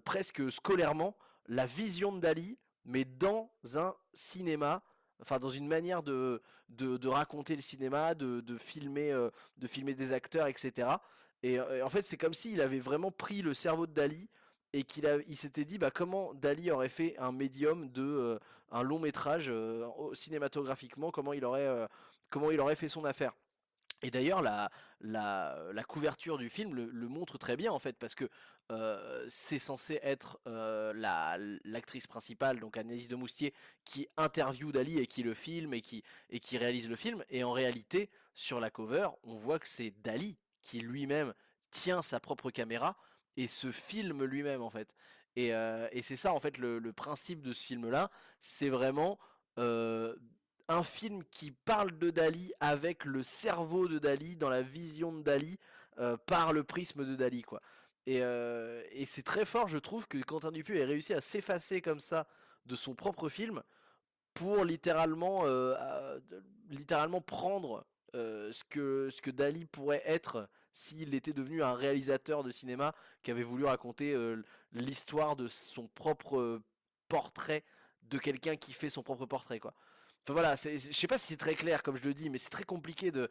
presque 0.05 0.51
scolairement 0.51 1.17
la 1.47 1.67
vision 1.67 2.13
de 2.13 2.21
Dali, 2.21 2.59
mais 2.85 3.05
dans 3.05 3.51
un 3.75 3.95
cinéma 4.13 4.83
enfin 5.21 5.39
dans 5.39 5.51
une 5.51 5.67
manière 5.67 6.03
de, 6.03 6.43
de, 6.69 7.09
raconter 7.09 7.57
le 7.57 7.63
cinéma, 7.63 8.15
de, 8.15 8.41
de 8.41 8.57
filmer, 8.57 9.13
euh, 9.13 9.31
de 9.57 9.67
filmer 9.67 9.95
des 9.95 10.13
acteurs, 10.13 10.47
etc. 10.47 10.89
Et, 11.43 11.61
en 11.61 11.91
fait, 11.91 12.03
c'est 12.03 12.17
comme 12.17 12.35
s'il 12.35 12.61
avait 12.61 12.79
vraiment 12.79 13.11
pris 13.11 13.43
le 13.43 13.55
cerveau 13.55 13.87
de 13.87 13.93
Dali 13.93 14.29
et 14.73 14.83
qu'il 14.83 15.09
il 15.29 15.37
s'était 15.37 15.65
dit 15.65 15.79
bah, 15.79 15.91
comment 15.91 16.35
Dali 16.35 16.71
aurait 16.71 16.89
fait 16.89 17.17
un 17.19 17.33
médium 17.33 17.91
de 17.91 18.03
euh, 18.03 18.39
un 18.71 18.83
long 18.83 18.99
métrage 18.99 19.47
euh, 19.49 19.87
cinématographiquement, 20.15 21.11
comment 21.11 21.33
il 21.33 21.45
aurait 21.45 21.89
comment 22.31 22.51
il 22.51 22.61
aurait 22.61 22.77
fait 22.77 22.89
son 22.89 23.05
affaire. 23.05 23.33
Et 24.03 24.11
d'ailleurs, 24.11 24.43
la, 24.43 24.71
la, 25.01 25.85
couverture 25.87 26.37
du 26.37 26.51
film 26.51 26.75
le 26.75 27.09
montre 27.09 27.39
très 27.39 27.57
bien 27.57 27.73
en 27.73 27.79
fait, 27.79 27.97
parce 27.97 28.15
que 28.15 28.29
euh, 28.73 29.27
c'est 29.29 29.59
censé 29.59 30.01
être 30.03 30.41
euh, 30.47 30.95
la, 30.95 31.37
l'actrice 31.65 32.07
principale, 32.07 32.61
donc 32.61 32.79
Agnès 32.79 33.09
de 33.09 33.15
Moustier, 33.15 33.53
qui 33.85 34.09
interviewe 34.17 34.73
Dali 34.73 34.99
et 34.99 35.07
qui 35.07 35.23
le 35.23 35.35
filme 35.35 35.75
et 35.75 35.83
qui, 35.83 36.03
et 36.31 36.41
qui 36.41 36.57
réalise 36.57 36.89
le 36.89 36.97
film. 36.97 37.23
Et 37.29 37.45
en 37.45 37.53
réalité, 37.53 38.09
sur 38.33 38.61
la 38.61 38.71
cover, 38.71 39.09
on 39.23 39.35
voit 39.35 39.59
que 39.59 39.69
c'est 39.69 39.93
Dali 40.03 40.39
qui 40.63 40.81
lui-même 40.81 41.35
tient 41.71 42.01
sa 42.01 42.21
propre 42.21 42.51
caméra 42.51 42.97
et 43.37 43.49
se 43.49 43.71
filme 43.71 44.25
lui-même 44.25 44.63
en 44.63 44.71
fait. 44.71 44.95
Et, 45.37 45.53
euh, 45.53 45.87
et 45.93 46.01
c'est 46.01 46.17
ça 46.17 46.33
en 46.33 46.41
fait 46.41 46.57
le, 46.57 46.81
principe 46.93 47.43
de 47.43 47.53
ce 47.53 47.65
film-là, 47.65 48.11
c'est 48.39 48.71
vraiment 48.71 49.19
un 49.57 50.83
film 50.83 51.23
qui 51.31 51.51
parle 51.51 51.99
de 51.99 52.11
Dali 52.11 52.53
avec 52.61 53.05
le 53.05 53.23
cerveau 53.23 53.87
de 53.89 53.99
Dali, 53.99 54.37
dans 54.37 54.49
la 54.49 54.63
vision 54.63 55.13
de 55.13 55.23
Dali, 55.23 55.59
par 56.27 56.53
le 56.53 56.65
prisme 56.65 57.05
de 57.05 57.15
Dali, 57.15 57.43
quoi. 57.43 57.61
Et, 58.07 58.21
euh, 58.23 58.83
et 58.93 59.07
c'est 59.07 59.23
très 59.23 59.45
fort, 59.45 59.69
je 59.69 59.79
trouve, 59.79 60.07
que 60.07 60.19
Quentin 60.19 60.53
Dupieux 60.53 60.77
ait 60.77 60.85
réussi 60.85 61.15
à 61.15 61.21
s'effacer 61.21 61.81
comme 61.81 62.01
ça 62.01 62.27
de 62.67 62.77
son 62.77 62.95
propre 62.95 63.29
film 63.29 63.63
pour 64.35 64.65
littéralement, 64.65 65.43
euh, 65.45 66.19
littéralement 66.71 67.21
prendre 67.21 67.87
euh, 68.15 68.53
ce 68.53 68.65
que, 68.65 69.09
ce 69.11 69.23
que 69.23 69.31
Dali 69.31 69.65
pourrait 69.65 70.03
être 70.05 70.49
s'il 70.73 71.15
était 71.15 71.33
devenu 71.33 71.63
un 71.63 71.75
réalisateur 71.75 72.43
de 72.43 72.51
cinéma 72.51 72.95
qui 73.23 73.31
avait 73.31 73.45
voulu 73.45 73.65
raconter 73.65 74.17
l'histoire 74.73 75.37
de 75.37 75.47
son 75.47 75.87
propre 75.87 76.61
portrait 77.09 77.63
de 78.03 78.19
quelqu'un 78.19 78.57
qui 78.57 78.73
fait 78.73 78.91
son 78.91 79.05
propre 79.05 79.25
portrait, 79.25 79.61
quoi. 79.61 79.73
Enfin 80.25 80.33
voilà, 80.33 80.55
je 80.57 80.79
sais 80.79 81.07
pas 81.07 81.19
si 81.19 81.27
c'est 81.27 81.37
très 81.37 81.55
clair 81.55 81.83
comme 81.83 81.97
je 81.97 82.05
le 82.05 82.15
dis, 82.15 82.31
mais 82.31 82.39
c'est 82.39 82.49
très 82.49 82.65
compliqué 82.65 83.11
de, 83.11 83.29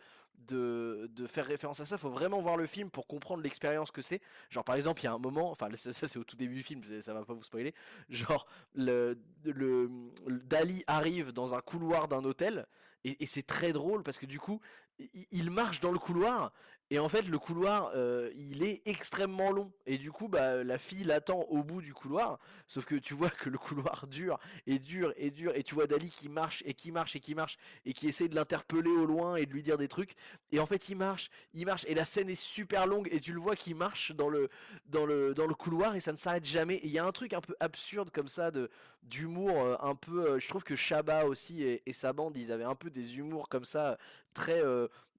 faire 1.27 1.45
référence 1.45 1.79
à 1.79 1.85
ça. 1.85 1.97
Faut 1.97 2.11
vraiment 2.11 2.39
voir 2.39 2.55
le 2.55 2.67
film 2.67 2.91
pour 2.91 3.07
comprendre 3.07 3.41
l'expérience 3.41 3.89
que 3.89 4.03
c'est. 4.03 4.21
Genre 4.51 4.63
par 4.63 4.75
exemple, 4.75 5.01
il 5.01 5.05
y 5.05 5.07
a 5.07 5.13
un 5.13 5.17
moment, 5.17 5.49
enfin 5.49 5.69
ça, 5.75 5.91
c'est 5.91 6.17
au 6.17 6.23
tout 6.23 6.35
début 6.35 6.53
du 6.53 6.63
film, 6.63 6.83
ça 7.01 7.13
va 7.15 7.25
pas 7.25 7.33
vous 7.33 7.43
spoiler. 7.43 7.73
Genre 8.09 8.45
Dali 8.75 10.83
arrive 10.85 11.31
dans 11.31 11.55
un 11.55 11.61
couloir 11.61 12.07
d'un 12.07 12.23
hôtel 12.25 12.67
et, 13.03 13.25
c'est 13.25 13.45
très 13.45 13.73
drôle 13.73 14.03
parce 14.03 14.19
que 14.19 14.27
du 14.27 14.39
coup, 14.39 14.61
il, 14.99 15.25
il 15.31 15.49
marche 15.49 15.79
dans 15.79 15.91
le 15.91 15.99
couloir 15.99 16.53
et 16.93 16.99
en 16.99 17.09
fait 17.09 17.23
le 17.23 17.39
couloir 17.39 17.91
euh, 17.95 18.29
il 18.35 18.61
est 18.61 18.83
extrêmement 18.85 19.51
long. 19.51 19.71
Et 19.87 19.97
du 19.97 20.11
coup 20.11 20.27
bah 20.27 20.63
la 20.63 20.77
fille 20.77 21.03
l'attend 21.03 21.39
au 21.49 21.63
bout 21.63 21.81
du 21.81 21.91
couloir. 21.91 22.37
Sauf 22.67 22.85
que 22.85 22.93
tu 22.93 23.13
vois 23.15 23.31
que 23.31 23.49
le 23.49 23.57
couloir 23.57 24.05
dure 24.05 24.37
et 24.67 24.77
dure 24.77 25.11
et 25.17 25.31
dure. 25.31 25.55
Et 25.55 25.63
tu 25.63 25.73
vois 25.73 25.87
Dali 25.87 26.11
qui 26.11 26.29
marche 26.29 26.61
et 26.67 26.75
qui 26.75 26.91
marche 26.91 27.15
et 27.15 27.19
qui 27.19 27.33
marche 27.33 27.57
et 27.85 27.93
qui 27.93 28.07
essaie 28.07 28.27
de 28.27 28.35
l'interpeller 28.35 28.91
au 28.91 29.07
loin 29.07 29.37
et 29.37 29.47
de 29.47 29.51
lui 29.51 29.63
dire 29.63 29.79
des 29.79 29.87
trucs. 29.87 30.13
Et 30.51 30.59
en 30.59 30.67
fait 30.67 30.87
il 30.87 30.95
marche 30.95 31.31
il 31.55 31.65
marche. 31.65 31.83
Et 31.87 31.95
la 31.95 32.05
scène 32.05 32.29
est 32.29 32.39
super 32.39 32.85
longue 32.85 33.07
et 33.09 33.19
tu 33.19 33.33
le 33.33 33.39
vois 33.39 33.55
qui 33.55 33.73
marche 33.73 34.11
dans 34.11 34.29
le 34.29 34.51
dans 34.85 35.07
le 35.07 35.55
couloir 35.55 35.95
et 35.95 35.99
ça 35.99 36.11
ne 36.11 36.17
s'arrête 36.17 36.45
jamais. 36.45 36.75
Et 36.75 36.85
il 36.85 36.91
y 36.91 36.99
a 36.99 37.05
un 37.05 37.11
truc 37.11 37.33
un 37.33 37.41
peu 37.41 37.55
absurde 37.59 38.11
comme 38.11 38.27
ça 38.27 38.51
de 38.51 38.69
d'humour 39.01 39.49
euh, 39.49 39.75
un 39.81 39.95
peu 39.95 40.27
euh, 40.27 40.39
je 40.39 40.47
trouve 40.47 40.63
que 40.63 40.75
Shabba 40.75 41.25
aussi 41.25 41.63
et, 41.63 41.81
et 41.87 41.91
sa 41.91 42.13
bande 42.13 42.37
ils 42.37 42.51
avaient 42.51 42.63
un 42.63 42.75
peu 42.75 42.91
des 42.91 43.17
humours 43.17 43.49
comme 43.49 43.65
ça 43.65 43.97
très 44.33 44.61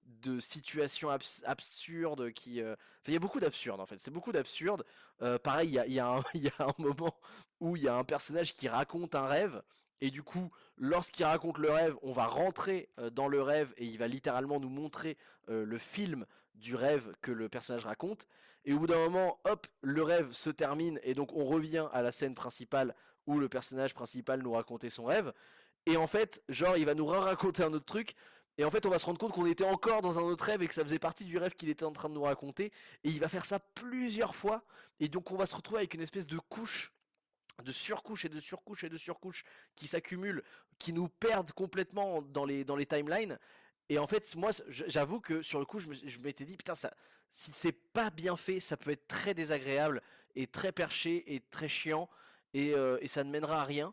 de 0.06 0.38
situations 0.40 1.10
abs- 1.10 1.42
absurdes 1.46 2.32
qui 2.32 2.62
euh, 2.62 2.76
il 3.06 3.12
y 3.12 3.16
a 3.16 3.20
beaucoup 3.20 3.40
d'absurdes 3.40 3.80
en 3.80 3.86
fait. 3.86 3.98
C'est 4.00 4.10
beaucoup 4.10 4.32
d'absurdes. 4.32 4.84
Euh, 5.22 5.38
pareil 5.38 5.68
il 5.68 5.74
y 5.74 5.78
a, 5.78 5.86
y, 5.86 6.00
a 6.00 6.20
y 6.34 6.48
a 6.58 6.66
un 6.66 6.74
moment 6.78 7.14
où 7.60 7.76
il 7.76 7.82
y 7.82 7.88
a 7.88 7.94
un 7.94 8.04
personnage 8.04 8.52
qui 8.52 8.68
raconte 8.68 9.14
un 9.14 9.26
rêve 9.26 9.62
et 10.00 10.10
du 10.10 10.22
coup 10.22 10.50
lorsqu'il 10.76 11.24
raconte 11.24 11.58
le 11.58 11.70
rêve 11.70 11.96
on 12.02 12.12
va 12.12 12.26
rentrer 12.26 12.88
euh, 12.98 13.10
dans 13.10 13.28
le 13.28 13.40
rêve 13.42 13.72
et 13.76 13.84
il 13.86 13.98
va 13.98 14.06
littéralement 14.08 14.60
nous 14.60 14.68
montrer 14.68 15.16
le 15.48 15.76
film 15.78 16.24
du 16.54 16.74
rêve 16.74 17.12
que 17.20 17.30
le 17.32 17.48
personnage 17.48 17.84
raconte. 17.84 18.26
Et 18.64 18.72
au 18.72 18.78
bout 18.78 18.86
d'un 18.86 18.98
moment 18.98 19.40
hop 19.44 19.66
le 19.82 20.02
rêve 20.02 20.32
se 20.32 20.50
termine 20.50 20.98
et 21.02 21.14
donc 21.14 21.32
on 21.34 21.44
revient 21.44 21.86
à 21.92 22.00
la 22.02 22.12
scène 22.12 22.34
principale 22.34 22.94
où 23.26 23.38
le 23.38 23.48
personnage 23.48 23.94
principal 23.94 24.42
nous 24.42 24.52
racontait 24.52 24.90
son 24.90 25.04
rêve. 25.04 25.32
Et 25.86 25.96
en 25.96 26.06
fait 26.06 26.42
genre 26.48 26.76
il 26.76 26.86
va 26.86 26.94
nous 26.94 27.06
raconter 27.06 27.62
un 27.62 27.72
autre 27.74 27.84
truc 27.84 28.14
et 28.56 28.64
en 28.64 28.70
fait, 28.70 28.86
on 28.86 28.90
va 28.90 28.98
se 28.98 29.06
rendre 29.06 29.18
compte 29.18 29.32
qu'on 29.32 29.46
était 29.46 29.64
encore 29.64 30.00
dans 30.00 30.18
un 30.18 30.22
autre 30.22 30.44
rêve 30.44 30.62
et 30.62 30.68
que 30.68 30.74
ça 30.74 30.84
faisait 30.84 31.00
partie 31.00 31.24
du 31.24 31.38
rêve 31.38 31.54
qu'il 31.54 31.68
était 31.68 31.84
en 31.84 31.92
train 31.92 32.08
de 32.08 32.14
nous 32.14 32.22
raconter. 32.22 32.66
Et 33.02 33.08
il 33.08 33.18
va 33.18 33.28
faire 33.28 33.44
ça 33.44 33.58
plusieurs 33.58 34.36
fois. 34.36 34.62
Et 35.00 35.08
donc, 35.08 35.32
on 35.32 35.36
va 35.36 35.46
se 35.46 35.56
retrouver 35.56 35.80
avec 35.80 35.94
une 35.94 36.00
espèce 36.00 36.26
de 36.26 36.38
couche, 36.38 36.92
de 37.64 37.72
surcouche 37.72 38.24
et 38.24 38.28
de 38.28 38.38
surcouche 38.38 38.84
et 38.84 38.88
de 38.88 38.96
surcouche 38.96 39.44
qui 39.74 39.88
s'accumulent, 39.88 40.44
qui 40.78 40.92
nous 40.92 41.08
perdent 41.08 41.50
complètement 41.52 42.22
dans 42.22 42.44
les, 42.44 42.64
dans 42.64 42.76
les 42.76 42.86
timelines. 42.86 43.38
Et 43.88 43.98
en 43.98 44.06
fait, 44.06 44.34
moi, 44.36 44.50
j'avoue 44.68 45.20
que 45.20 45.42
sur 45.42 45.58
le 45.58 45.66
coup, 45.66 45.80
je 45.80 46.18
m'étais 46.20 46.44
dit, 46.44 46.56
putain, 46.56 46.76
ça, 46.76 46.94
si 47.32 47.50
c'est 47.50 47.72
pas 47.72 48.10
bien 48.10 48.36
fait, 48.36 48.60
ça 48.60 48.76
peut 48.76 48.90
être 48.90 49.08
très 49.08 49.34
désagréable 49.34 50.00
et 50.36 50.46
très 50.46 50.70
perché 50.70 51.34
et 51.34 51.40
très 51.40 51.68
chiant. 51.68 52.08
Et, 52.54 52.72
euh, 52.72 52.98
et 53.00 53.08
ça 53.08 53.24
ne 53.24 53.30
mènera 53.30 53.62
à 53.62 53.64
rien. 53.64 53.92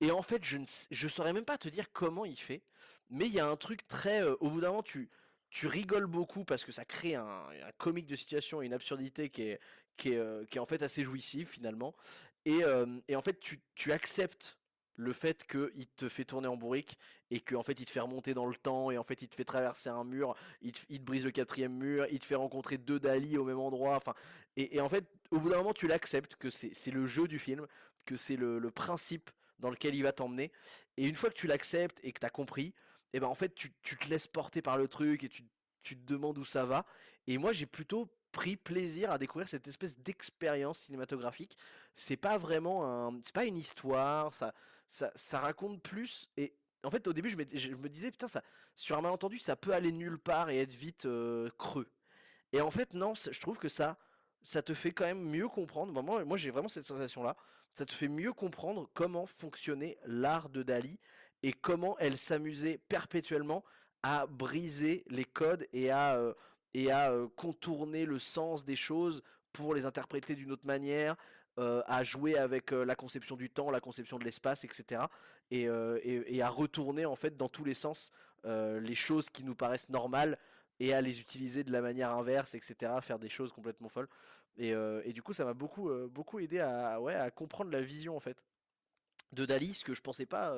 Et 0.00 0.12
en 0.12 0.22
fait, 0.22 0.44
je 0.44 0.58
ne 0.58 0.66
je 0.92 1.08
saurais 1.08 1.32
même 1.32 1.44
pas 1.44 1.58
te 1.58 1.68
dire 1.68 1.90
comment 1.92 2.24
il 2.24 2.38
fait, 2.38 2.62
mais 3.10 3.26
il 3.26 3.32
y 3.32 3.40
a 3.40 3.48
un 3.48 3.56
truc 3.56 3.86
très, 3.88 4.22
au 4.22 4.50
bout 4.50 4.60
d'un 4.60 4.68
moment, 4.68 4.82
tu, 4.82 5.08
tu 5.50 5.66
rigoles 5.66 6.06
beaucoup 6.06 6.44
parce 6.44 6.64
que 6.64 6.72
ça 6.72 6.84
crée 6.84 7.14
un, 7.14 7.24
un 7.24 7.72
comique 7.78 8.06
de 8.06 8.16
situation 8.16 8.62
une 8.62 8.72
absurdité 8.74 9.30
qui 9.30 9.42
est, 9.42 9.60
qui 9.96 10.12
est, 10.12 10.50
qui 10.50 10.58
est 10.58 10.60
en 10.60 10.66
fait 10.66 10.82
assez 10.82 11.02
jouissive 11.04 11.48
finalement. 11.48 11.94
Et, 12.44 12.60
et 13.08 13.16
en 13.16 13.22
fait, 13.22 13.40
tu, 13.40 13.60
tu 13.74 13.92
acceptes 13.92 14.58
le 14.98 15.12
fait 15.12 15.46
qu'il 15.46 15.86
te 15.96 16.08
fait 16.08 16.24
tourner 16.24 16.48
en 16.48 16.56
bourrique 16.56 16.98
et 17.30 17.40
qu'en 17.40 17.62
fait 17.62 17.78
il 17.78 17.86
te 17.86 17.90
fait 17.90 18.00
remonter 18.00 18.34
dans 18.34 18.46
le 18.46 18.56
temps 18.56 18.90
et 18.90 18.98
en 18.98 19.04
fait 19.04 19.22
il 19.22 19.28
te 19.28 19.36
fait 19.36 19.44
traverser 19.44 19.88
un 19.88 20.02
mur, 20.02 20.34
il 20.60 20.72
te, 20.72 20.80
il 20.88 20.98
te 20.98 21.04
brise 21.04 21.24
le 21.24 21.30
quatrième 21.30 21.72
mur, 21.72 22.06
il 22.10 22.18
te 22.18 22.26
fait 22.26 22.34
rencontrer 22.34 22.78
deux 22.78 22.98
Dali 22.98 23.38
au 23.38 23.44
même 23.44 23.60
endroit, 23.60 24.00
et, 24.56 24.76
et 24.76 24.80
en 24.80 24.88
fait 24.88 25.04
au 25.30 25.38
bout 25.38 25.50
d'un 25.50 25.58
moment 25.58 25.72
tu 25.72 25.86
l'acceptes 25.86 26.34
que 26.34 26.50
c'est 26.50 26.74
c'est 26.74 26.90
le 26.90 27.06
jeu 27.06 27.28
du 27.28 27.38
film, 27.38 27.66
que 28.06 28.16
c'est 28.16 28.34
le, 28.34 28.58
le 28.58 28.70
principe 28.72 29.30
dans 29.60 29.70
lequel 29.70 29.94
il 29.94 30.02
va 30.02 30.12
t'emmener 30.12 30.50
et 30.96 31.06
une 31.06 31.14
fois 31.14 31.30
que 31.30 31.36
tu 31.36 31.46
l'acceptes 31.46 32.00
et 32.02 32.10
que 32.12 32.18
tu 32.18 32.26
as 32.26 32.30
compris, 32.30 32.74
et 33.12 33.20
ben 33.20 33.26
en 33.26 33.34
fait 33.34 33.54
tu, 33.54 33.72
tu 33.82 33.96
te 33.96 34.08
laisses 34.08 34.26
porter 34.26 34.62
par 34.62 34.76
le 34.76 34.88
truc 34.88 35.24
et 35.24 35.28
tu, 35.28 35.44
tu 35.82 35.96
te 35.96 36.04
demandes 36.04 36.38
où 36.38 36.44
ça 36.44 36.64
va 36.64 36.84
et 37.26 37.38
moi 37.38 37.52
j'ai 37.52 37.66
plutôt 37.66 38.08
pris 38.32 38.56
plaisir 38.56 39.10
à 39.10 39.18
découvrir 39.18 39.48
cette 39.48 39.66
espèce 39.68 39.96
d'expérience 39.98 40.80
cinématographique. 40.80 41.56
C'est 41.94 42.16
pas 42.16 42.38
vraiment 42.38 42.84
un 43.08 43.18
c'est 43.22 43.34
pas 43.34 43.44
une 43.44 43.56
histoire, 43.56 44.32
ça 44.34 44.54
ça, 44.86 45.10
ça 45.14 45.38
raconte 45.38 45.82
plus 45.82 46.28
et 46.36 46.54
en 46.82 46.90
fait 46.90 47.06
au 47.06 47.12
début 47.12 47.30
je, 47.30 47.58
je 47.58 47.74
me 47.74 47.88
disais 47.88 48.10
putain 48.10 48.28
ça 48.28 48.42
sur 48.74 48.96
un 48.96 49.02
malentendu 49.02 49.38
ça 49.38 49.56
peut 49.56 49.72
aller 49.72 49.92
nulle 49.92 50.18
part 50.18 50.48
et 50.50 50.60
être 50.60 50.74
vite 50.74 51.04
euh, 51.04 51.50
creux 51.58 51.90
et 52.52 52.60
en 52.62 52.70
fait 52.70 52.94
non 52.94 53.12
je 53.14 53.38
trouve 53.40 53.58
que 53.58 53.68
ça 53.68 53.98
ça 54.42 54.62
te 54.62 54.72
fait 54.72 54.92
quand 54.92 55.04
même 55.04 55.22
mieux 55.22 55.48
comprendre 55.48 55.92
vraiment 55.92 56.24
moi 56.24 56.38
j'ai 56.38 56.50
vraiment 56.50 56.68
cette 56.68 56.84
sensation 56.84 57.22
là 57.22 57.36
ça 57.74 57.84
te 57.84 57.92
fait 57.92 58.08
mieux 58.08 58.32
comprendre 58.32 58.88
comment 58.94 59.26
fonctionnait 59.26 59.98
l'art 60.06 60.48
de 60.48 60.62
Dali 60.62 60.98
et 61.42 61.52
comment 61.52 61.96
elle 61.98 62.18
s'amusait 62.18 62.78
perpétuellement 62.88 63.64
à 64.02 64.26
briser 64.26 65.04
les 65.08 65.24
codes 65.24 65.66
et 65.72 65.90
à 65.90 66.16
euh, 66.16 66.34
et 66.74 66.90
à 66.90 67.10
euh, 67.10 67.28
contourner 67.36 68.04
le 68.04 68.18
sens 68.18 68.64
des 68.64 68.76
choses 68.76 69.22
pour 69.52 69.74
les 69.74 69.86
interpréter 69.86 70.34
d'une 70.34 70.52
autre 70.52 70.66
manière 70.66 71.16
euh, 71.58 71.82
à 71.86 72.02
jouer 72.02 72.36
avec 72.38 72.70
la 72.70 72.94
conception 72.94 73.36
du 73.36 73.50
temps, 73.50 73.70
la 73.70 73.80
conception 73.80 74.18
de 74.18 74.24
l'espace, 74.24 74.64
etc. 74.64 75.02
Et, 75.50 75.62
et- 76.04 76.42
à 76.42 76.48
retourner 76.50 77.06
en 77.06 77.16
fait 77.16 77.36
dans 77.36 77.48
tous 77.48 77.64
les 77.64 77.74
sens 77.74 78.12
les 78.44 78.94
choses 78.94 79.30
qui 79.30 79.42
nous 79.44 79.54
paraissent 79.56 79.88
normales 79.88 80.38
et 80.78 80.92
à 80.94 81.00
les 81.00 81.20
utiliser 81.20 81.64
de 81.64 81.72
la 81.72 81.80
manière 81.80 82.10
inverse, 82.12 82.54
etc. 82.54 82.92
Faire 83.00 83.18
des 83.18 83.28
choses 83.30 83.50
complètement 83.52 83.88
folles. 83.88 84.08
Et, 84.58 84.68
et 85.04 85.12
du 85.12 85.22
coup, 85.22 85.32
ça 85.32 85.44
m'a 85.44 85.54
beaucoup, 85.54 85.90
beaucoup 86.10 86.38
aidé 86.38 86.60
à, 86.60 87.00
ouais, 87.00 87.14
à 87.14 87.30
comprendre 87.30 87.70
la 87.70 87.80
vision 87.80 88.14
en 88.16 88.20
fait 88.20 88.44
de 89.32 89.44
Dali, 89.46 89.74
ce 89.74 89.84
que 89.84 89.94
je 89.94 90.02
pensais 90.02 90.26
pas, 90.26 90.54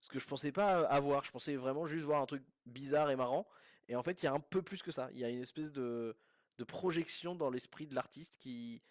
ce 0.00 0.08
que 0.08 0.18
je 0.18 0.26
pensais 0.26 0.52
pas 0.52 0.86
avoir. 0.88 1.24
Je 1.24 1.30
pensais 1.32 1.56
vraiment 1.56 1.86
juste 1.86 2.04
voir 2.04 2.22
un 2.22 2.26
truc 2.26 2.42
bizarre 2.66 3.10
et 3.10 3.16
marrant. 3.16 3.46
Et 3.88 3.96
en 3.96 4.02
fait, 4.02 4.22
il 4.22 4.26
y 4.26 4.28
a 4.28 4.32
un 4.32 4.40
peu 4.40 4.62
plus 4.62 4.82
que 4.82 4.90
ça. 4.92 5.08
Il 5.12 5.18
y 5.18 5.24
a 5.24 5.30
une 5.30 5.42
espèce 5.42 5.72
de, 5.72 6.16
de 6.58 6.64
projection 6.64 7.34
dans 7.34 7.50
l'esprit 7.50 7.86
de 7.86 7.94
l'artiste 7.94 8.36
qui, 8.38 8.82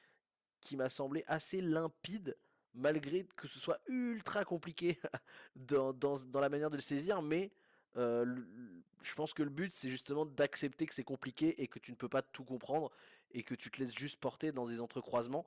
qui 0.62 0.78
m'a 0.78 0.90
semblé 0.90 1.24
assez 1.28 1.62
limpide, 1.62 2.38
malgré 2.74 3.26
que 3.36 3.48
ce 3.48 3.60
soit 3.60 3.80
ultra 3.88 4.46
compliqué 4.46 5.00
dans, 5.56 5.94
dans- 5.94 6.20
dans 6.20 6.40
la 6.40 6.50
manière 6.50 6.70
de 6.70 6.76
le 6.78 6.82
saisir, 6.82 7.22
mais 7.22 7.52
je 7.96 9.14
pense 9.16 9.34
que 9.34 9.44
le 9.44 9.50
but, 9.50 9.74
c'est 9.74 9.90
justement 9.90 10.26
d'accepter 10.26 10.86
que 10.86 10.94
c'est 10.94 11.04
compliqué 11.04 11.62
et 11.62 11.68
que 11.68 11.80
tu 11.80 11.92
ne 11.92 11.96
peux 11.96 12.10
pas 12.10 12.22
tout 12.22 12.44
comprendre 12.44 12.92
et 13.32 13.44
que 13.44 13.56
tu 13.56 13.70
te 13.72 13.80
laisses 13.80 13.96
juste 13.96 14.20
porter 14.20 14.52
dans 14.52 14.66
des 14.66 14.82
entrecroisements. 14.82 15.46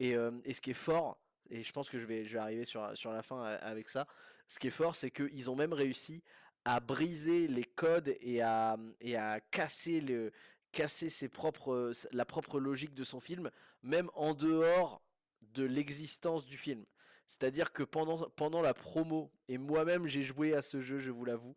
Et, 0.00 0.14
et 0.44 0.54
ce 0.54 0.60
qui 0.60 0.70
est 0.70 0.74
fort, 0.74 1.18
et 1.50 1.62
je 1.62 1.72
pense 1.72 1.90
que 1.90 1.98
je 1.98 2.04
vais, 2.06 2.24
je 2.24 2.34
vais 2.34 2.38
arriver 2.38 2.64
sur, 2.64 2.96
sur 2.96 3.12
la 3.12 3.22
fin 3.22 3.42
a- 3.42 3.54
avec 3.56 3.88
ça, 3.88 4.06
ce 4.48 4.58
qui 4.58 4.68
est 4.68 4.70
fort, 4.70 4.96
c'est 4.96 5.10
qu'ils 5.10 5.50
ont 5.50 5.56
même 5.56 5.72
réussi 5.72 6.22
à 6.64 6.80
briser 6.80 7.48
les 7.48 7.64
codes 7.64 8.14
et 8.20 8.42
à, 8.42 8.76
et 9.00 9.16
à 9.16 9.40
casser 9.40 10.00
le, 10.00 10.32
casser 10.72 11.08
ses 11.10 11.28
propres, 11.28 11.92
la 12.12 12.24
propre 12.24 12.60
logique 12.60 12.94
de 12.94 13.04
son 13.04 13.20
film, 13.20 13.50
même 13.82 14.10
en 14.14 14.34
dehors 14.34 15.02
de 15.42 15.64
l'existence 15.64 16.44
du 16.44 16.58
film. 16.58 16.84
C'est-à-dire 17.26 17.72
que 17.72 17.82
pendant, 17.82 18.28
pendant 18.30 18.62
la 18.62 18.74
promo, 18.74 19.30
et 19.48 19.58
moi-même 19.58 20.06
j'ai 20.06 20.22
joué 20.22 20.54
à 20.54 20.62
ce 20.62 20.80
jeu, 20.80 20.98
je 20.98 21.10
vous 21.10 21.24
l'avoue, 21.24 21.54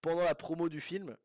pendant 0.00 0.24
la 0.24 0.34
promo 0.34 0.68
du 0.68 0.80
film, 0.80 1.16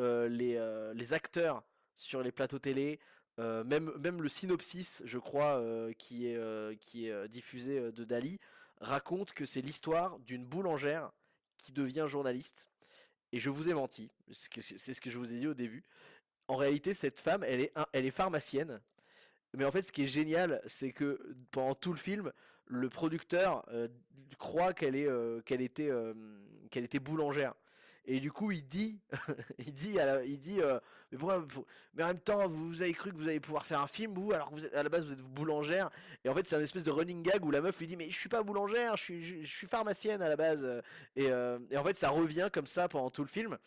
euh, 0.00 0.28
les, 0.28 0.56
euh, 0.56 0.92
les 0.94 1.12
acteurs 1.12 1.62
sur 1.94 2.22
les 2.22 2.30
plateaux 2.30 2.58
télé, 2.58 3.00
euh, 3.38 3.62
même, 3.64 4.22
le 4.22 4.28
synopsis, 4.28 5.02
je 5.04 5.18
crois, 5.18 5.58
euh, 5.58 5.92
qui 5.92 6.26
est, 6.26 6.36
euh, 6.36 7.28
diffusé 7.28 7.92
de 7.92 8.04
Dali, 8.04 8.38
raconte 8.80 9.32
que 9.32 9.44
c'est 9.44 9.60
l'histoire 9.60 10.18
d'une 10.20 10.44
boulangère 10.44 11.12
qui 11.56 11.72
devient 11.72 12.06
journaliste. 12.08 12.68
Et 13.32 13.38
je 13.38 13.50
vous 13.50 13.68
ai 13.68 13.74
menti, 13.74 14.10
c'est 14.30 14.94
ce 14.94 15.00
que- 15.00 15.10
je 15.10 15.18
vous 15.18 15.32
ai 15.32 15.38
dit 15.38 15.46
au 15.46 15.54
début. 15.54 15.84
En 16.48 16.56
réalité, 16.56 16.94
cette 16.94 17.20
femme, 17.20 17.44
elle 17.44 17.70
est, 17.92 18.10
pharmacienne. 18.10 18.80
Mais 19.54 19.64
en 19.64 19.70
fait, 19.70 19.82
ce 19.82 19.92
qui 19.92 20.04
est 20.04 20.08
génial, 20.08 20.62
c'est 20.66 20.92
que 20.92 21.36
pendant 21.50 21.74
tout 21.74 21.92
le 21.92 21.98
film, 21.98 22.32
le 22.66 22.88
producteur 22.88 23.66
croit 24.38 24.72
qu'elle 24.72 24.96
était 24.96 26.98
boulangère. 26.98 27.54
Et 28.10 28.20
du 28.20 28.32
coup, 28.32 28.50
il 28.50 28.66
dit, 28.66 28.98
il 29.58 29.74
dit, 29.74 29.98
il 30.24 30.40
dit, 30.40 30.62
euh, 30.62 30.80
mais 31.12 32.02
en 32.02 32.06
même 32.06 32.18
temps, 32.18 32.48
vous, 32.48 32.80
avez 32.80 32.94
cru 32.94 33.12
que 33.12 33.16
vous 33.18 33.28
allez 33.28 33.38
pouvoir 33.38 33.66
faire 33.66 33.80
un 33.80 33.86
film, 33.86 34.14
vous, 34.14 34.32
alors 34.32 34.48
que 34.48 34.54
vous 34.54 34.64
êtes, 34.64 34.74
à 34.74 34.82
la 34.82 34.88
base 34.88 35.04
vous 35.04 35.12
êtes 35.12 35.20
boulangère. 35.20 35.90
Et 36.24 36.30
en 36.30 36.34
fait, 36.34 36.46
c'est 36.46 36.56
un 36.56 36.60
espèce 36.60 36.84
de 36.84 36.90
running 36.90 37.22
gag 37.22 37.44
où 37.44 37.50
la 37.50 37.60
meuf 37.60 37.78
lui 37.78 37.86
dit, 37.86 37.96
mais 37.96 38.10
je 38.10 38.18
suis 38.18 38.30
pas 38.30 38.42
boulangère, 38.42 38.96
je 38.96 39.44
suis, 39.44 39.66
pharmacienne 39.66 40.22
à 40.22 40.28
la 40.30 40.36
base. 40.36 40.66
Euh, 41.18 41.58
et 41.70 41.76
en 41.76 41.84
fait, 41.84 41.96
ça 41.98 42.08
revient 42.08 42.48
comme 42.50 42.66
ça 42.66 42.88
pendant 42.88 43.10
tout 43.10 43.22
le 43.22 43.28
film. 43.28 43.58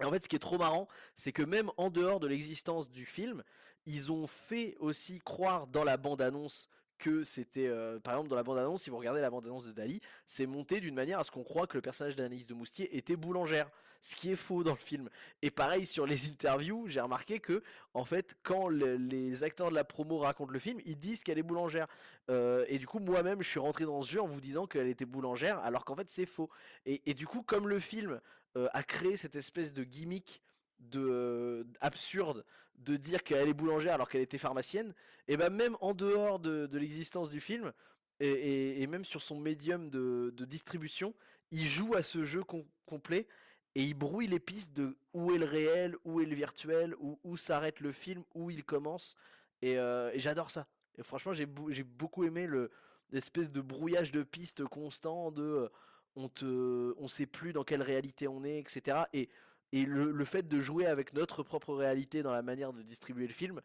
Et 0.00 0.04
en 0.04 0.10
fait, 0.12 0.22
ce 0.22 0.28
qui 0.28 0.36
est 0.36 0.40
trop 0.40 0.58
marrant, 0.58 0.86
c'est 1.16 1.32
que 1.32 1.42
même 1.42 1.70
en 1.76 1.90
dehors 1.90 2.20
de 2.20 2.28
l'existence 2.28 2.88
du 2.88 3.04
film, 3.04 3.42
ils 3.86 4.12
ont 4.12 4.28
fait 4.28 4.76
aussi 4.78 5.18
croire 5.18 5.66
dans 5.66 5.82
la 5.82 5.96
bande-annonce 5.96 6.68
que 6.98 7.24
c'était, 7.24 7.66
euh, 7.66 7.98
par 8.00 8.14
exemple, 8.14 8.30
dans 8.30 8.36
la 8.36 8.42
bande-annonce, 8.42 8.82
si 8.82 8.90
vous 8.90 8.98
regardez 8.98 9.20
la 9.20 9.30
bande-annonce 9.30 9.66
de 9.66 9.72
Dali, 9.72 10.00
c'est 10.26 10.46
monté 10.46 10.80
d'une 10.80 10.94
manière 10.94 11.18
à 11.18 11.24
ce 11.24 11.30
qu'on 11.30 11.44
croit 11.44 11.66
que 11.66 11.76
le 11.76 11.82
personnage 11.82 12.16
d'Anaïs 12.16 12.46
de 12.46 12.54
Moustier 12.54 12.96
était 12.96 13.16
boulangère, 13.16 13.68
ce 14.02 14.16
qui 14.16 14.30
est 14.30 14.36
faux 14.36 14.62
dans 14.62 14.72
le 14.72 14.78
film. 14.78 15.08
Et 15.42 15.50
pareil 15.50 15.86
sur 15.86 16.06
les 16.06 16.28
interviews, 16.28 16.86
j'ai 16.88 17.00
remarqué 17.00 17.40
que, 17.40 17.62
en 17.94 18.04
fait, 18.04 18.36
quand 18.42 18.68
le- 18.68 18.96
les 18.96 19.42
acteurs 19.44 19.70
de 19.70 19.74
la 19.74 19.84
promo 19.84 20.18
racontent 20.18 20.52
le 20.52 20.58
film, 20.58 20.78
ils 20.84 20.98
disent 20.98 21.22
qu'elle 21.24 21.38
est 21.38 21.42
boulangère. 21.42 21.86
Euh, 22.30 22.64
et 22.68 22.78
du 22.78 22.86
coup, 22.86 22.98
moi-même, 22.98 23.42
je 23.42 23.48
suis 23.48 23.60
rentré 23.60 23.84
dans 23.84 24.02
ce 24.02 24.12
jeu 24.12 24.20
en 24.22 24.26
vous 24.26 24.40
disant 24.40 24.66
qu'elle 24.66 24.88
était 24.88 25.06
boulangère, 25.06 25.58
alors 25.60 25.84
qu'en 25.84 25.96
fait, 25.96 26.10
c'est 26.10 26.26
faux. 26.26 26.50
Et, 26.86 27.02
et 27.06 27.14
du 27.14 27.26
coup, 27.26 27.42
comme 27.42 27.68
le 27.68 27.78
film 27.78 28.20
euh, 28.56 28.68
a 28.72 28.82
créé 28.82 29.16
cette 29.16 29.36
espèce 29.36 29.72
de 29.72 29.82
gimmick 29.84 30.42
de 30.80 31.66
absurde 31.80 32.44
de 32.76 32.96
dire 32.96 33.22
qu'elle 33.22 33.48
est 33.48 33.54
boulangère 33.54 33.94
alors 33.94 34.08
qu'elle 34.08 34.20
était 34.22 34.38
pharmacienne, 34.38 34.94
et 35.28 35.36
ben 35.36 35.50
même 35.50 35.76
en 35.80 35.94
dehors 35.94 36.38
de, 36.38 36.66
de 36.66 36.78
l'existence 36.78 37.30
du 37.30 37.40
film, 37.40 37.72
et, 38.20 38.82
et- 38.82 38.86
même 38.86 39.04
sur 39.04 39.22
son 39.22 39.38
médium 39.40 39.90
de, 39.90 40.32
de 40.36 40.44
distribution, 40.44 41.14
il 41.50 41.66
joue 41.66 41.94
à 41.94 42.02
ce 42.02 42.22
jeu 42.24 42.42
com- 42.42 42.64
complet 42.86 43.26
et 43.74 43.82
il 43.82 43.94
brouille 43.94 44.26
les 44.28 44.38
pistes 44.40 44.72
de 44.72 44.96
où 45.14 45.32
est 45.34 45.38
le 45.38 45.46
réel, 45.46 45.96
où 46.04 46.20
est 46.20 46.26
le 46.26 46.34
virtuel, 46.34 46.94
où, 47.00 47.18
où 47.24 47.36
s'arrête 47.36 47.80
le 47.80 47.90
film, 47.92 48.22
où 48.34 48.50
il 48.50 48.64
commence, 48.64 49.16
et, 49.62 49.78
euh, 49.78 50.10
j'adore 50.16 50.50
ça. 50.50 50.66
Et 50.98 51.02
franchement, 51.02 51.32
j'ai 51.32 51.46
beaucoup 51.84 52.24
aimé 52.24 52.46
le 52.46 52.70
l'espèce 53.10 53.50
de 53.50 53.60
brouillage 53.60 54.10
de 54.12 54.22
pistes 54.24 54.64
constant 54.64 55.30
de 55.30 55.42
euh, 55.42 55.68
on 56.16 56.28
te 56.28 56.94
on 56.98 57.08
sait 57.08 57.26
plus 57.26 57.52
dans 57.52 57.64
quelle 57.64 57.82
réalité 57.82 58.28
on 58.28 58.44
est, 58.44 58.58
etc. 58.58 58.98
Et 59.12 59.28
et 59.74 59.86
le, 59.86 60.24
fait 60.24 60.46
de 60.46 60.60
jouer 60.60 60.86
avec 60.86 61.14
notre 61.14 61.42
propre 61.42 61.74
réalité 61.74 62.22
dans 62.22 62.30
la 62.30 62.42
manière 62.42 62.72
de 62.72 62.80
distribuer 62.80 63.26
le 63.26 63.32
film 63.32 63.60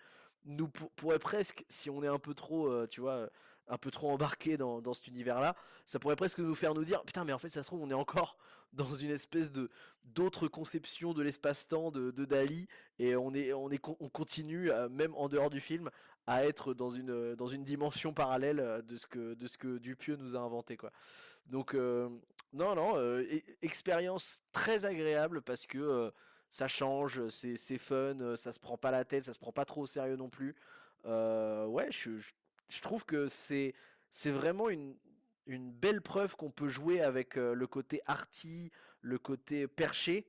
nous 0.45 0.67
pour- 0.67 0.89
pourrait 0.93 1.19
presque, 1.19 1.63
si 1.69 1.87
on 1.91 2.01
est 2.01 2.07
un 2.07 2.17
peu 2.17 2.33
trop, 2.33 2.67
euh, 2.67 2.87
tu 2.87 2.99
vois, 2.99 3.11
euh, 3.11 3.27
un 3.67 3.77
peu 3.77 3.91
trop 3.91 4.09
embarqué 4.09 4.57
dans, 4.57 4.81
cet 4.93 5.07
univers-là, 5.07 5.55
ça 5.85 5.99
pourrait 5.99 6.15
presque 6.15 6.39
nous 6.39 6.55
faire 6.55 6.73
nous 6.73 6.83
dire, 6.83 7.03
putain, 7.03 7.25
mais 7.25 7.33
en 7.33 7.37
fait, 7.37 7.49
ça 7.49 7.61
se 7.61 7.67
trouve, 7.67 7.83
on 7.83 7.91
est 7.91 7.93
encore 7.93 8.39
dans 8.73 8.91
une 8.95 9.11
espèce 9.11 9.51
de 9.51 9.69
d'autre 10.03 10.47
conception 10.47 11.13
de 11.13 11.21
l'espace-temps 11.21 11.91
de, 11.91 12.25
Dali, 12.25 12.67
et 12.97 13.15
on 13.15 13.31
est, 13.35 13.53
on 13.53 13.69
est, 13.69 13.79
on 13.99 14.09
continue, 14.09 14.71
euh, 14.71 14.89
même 14.89 15.13
en 15.13 15.29
dehors 15.29 15.51
du 15.51 15.61
film, 15.61 15.91
à 16.25 16.43
être 16.43 16.73
dans 16.73 16.89
une, 16.89 17.35
dans 17.35 17.47
une 17.47 17.63
dimension 17.63 18.13
parallèle 18.13 18.83
de 18.83 18.97
ce 18.97 19.05
que, 19.05 19.35
de 19.35 19.45
ce 19.45 19.59
que 19.59 19.77
Dupieux 19.77 20.15
nous 20.15 20.35
a 20.35 20.39
inventé, 20.39 20.75
quoi. 20.75 20.91
Donc, 21.45 21.75
non, 22.53 22.75
non, 22.75 23.19
expérience 23.61 24.41
très 24.51 24.85
agréable 24.85 25.41
parce 25.41 25.67
que 25.67 26.11
ça 26.49 26.67
change, 26.67 27.27
c'est 27.29 27.77
fun, 27.77 28.35
ça 28.37 28.51
se 28.53 28.59
prend 28.59 28.77
pas 28.77 28.91
la 28.91 29.05
tête, 29.05 29.23
ça 29.25 29.33
se 29.33 29.39
prend 29.39 29.51
pas 29.51 29.65
trop 29.65 29.81
au 29.83 29.85
sérieux 29.85 30.15
non 30.15 30.29
plus. 30.29 30.55
Ouais, 31.05 31.87
je, 31.91 32.17
je- 32.17 32.81
trouve 32.81 33.05
que 33.05 33.27
c'est 33.27 33.73
vraiment 34.25 34.69
une, 34.69 34.95
une 35.45 35.71
belle 35.71 36.01
preuve 36.01 36.35
qu'on 36.35 36.51
peut 36.51 36.69
jouer 36.69 37.01
avec 37.01 37.35
le 37.35 37.67
côté 37.67 38.01
arty, 38.07 38.71
le 39.01 39.17
côté 39.19 39.67
perché, 39.67 40.27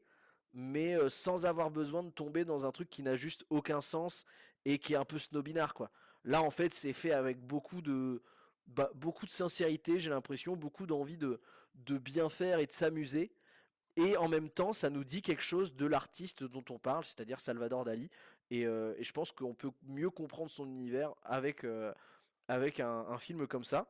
mais 0.52 0.96
sans 1.08 1.46
avoir 1.46 1.70
besoin 1.70 2.02
de 2.02 2.10
tomber 2.10 2.44
dans 2.44 2.66
un 2.66 2.72
truc 2.72 2.90
qui 2.90 3.02
n'a 3.02 3.16
juste 3.16 3.44
aucun 3.50 3.80
sens 3.80 4.24
et 4.64 4.78
qui 4.78 4.94
est 4.94 4.96
un 4.96 5.04
peu 5.04 5.18
snobinard, 5.18 5.74
quoi. 5.74 5.90
Là, 6.24 6.42
en 6.42 6.50
fait, 6.50 6.74
c'est 6.74 6.92
fait 6.92 7.12
avec 7.12 7.40
beaucoup 7.40 7.80
de, 7.80 8.22
bah, 8.66 8.90
beaucoup 8.94 9.24
de 9.26 9.30
sincérité, 9.30 9.98
j'ai 10.00 10.10
l'impression, 10.10 10.56
beaucoup 10.56 10.86
d'envie 10.86 11.16
de, 11.16 11.40
de 11.74 11.98
bien 11.98 12.28
faire 12.28 12.58
et 12.58 12.66
de 12.66 12.72
s'amuser. 12.72 13.32
Et 13.96 14.16
en 14.16 14.28
même 14.28 14.50
temps, 14.50 14.72
ça 14.72 14.90
nous 14.90 15.04
dit 15.04 15.22
quelque 15.22 15.42
chose 15.42 15.74
de 15.74 15.86
l'artiste 15.86 16.44
dont 16.44 16.64
on 16.70 16.78
parle, 16.78 17.04
c'est-à-dire 17.04 17.40
Salvador 17.40 17.84
Dali. 17.84 18.10
Et, 18.50 18.66
euh, 18.66 18.94
je 19.00 19.12
pense 19.12 19.32
qu'on 19.32 19.54
peut 19.54 19.70
mieux 19.82 20.10
comprendre 20.10 20.50
son 20.50 20.66
univers 20.66 21.14
avec, 21.22 21.64
euh, 21.64 21.92
avec 22.48 22.80
un, 22.80 23.18
film 23.18 23.46
comme 23.46 23.64
ça. 23.64 23.86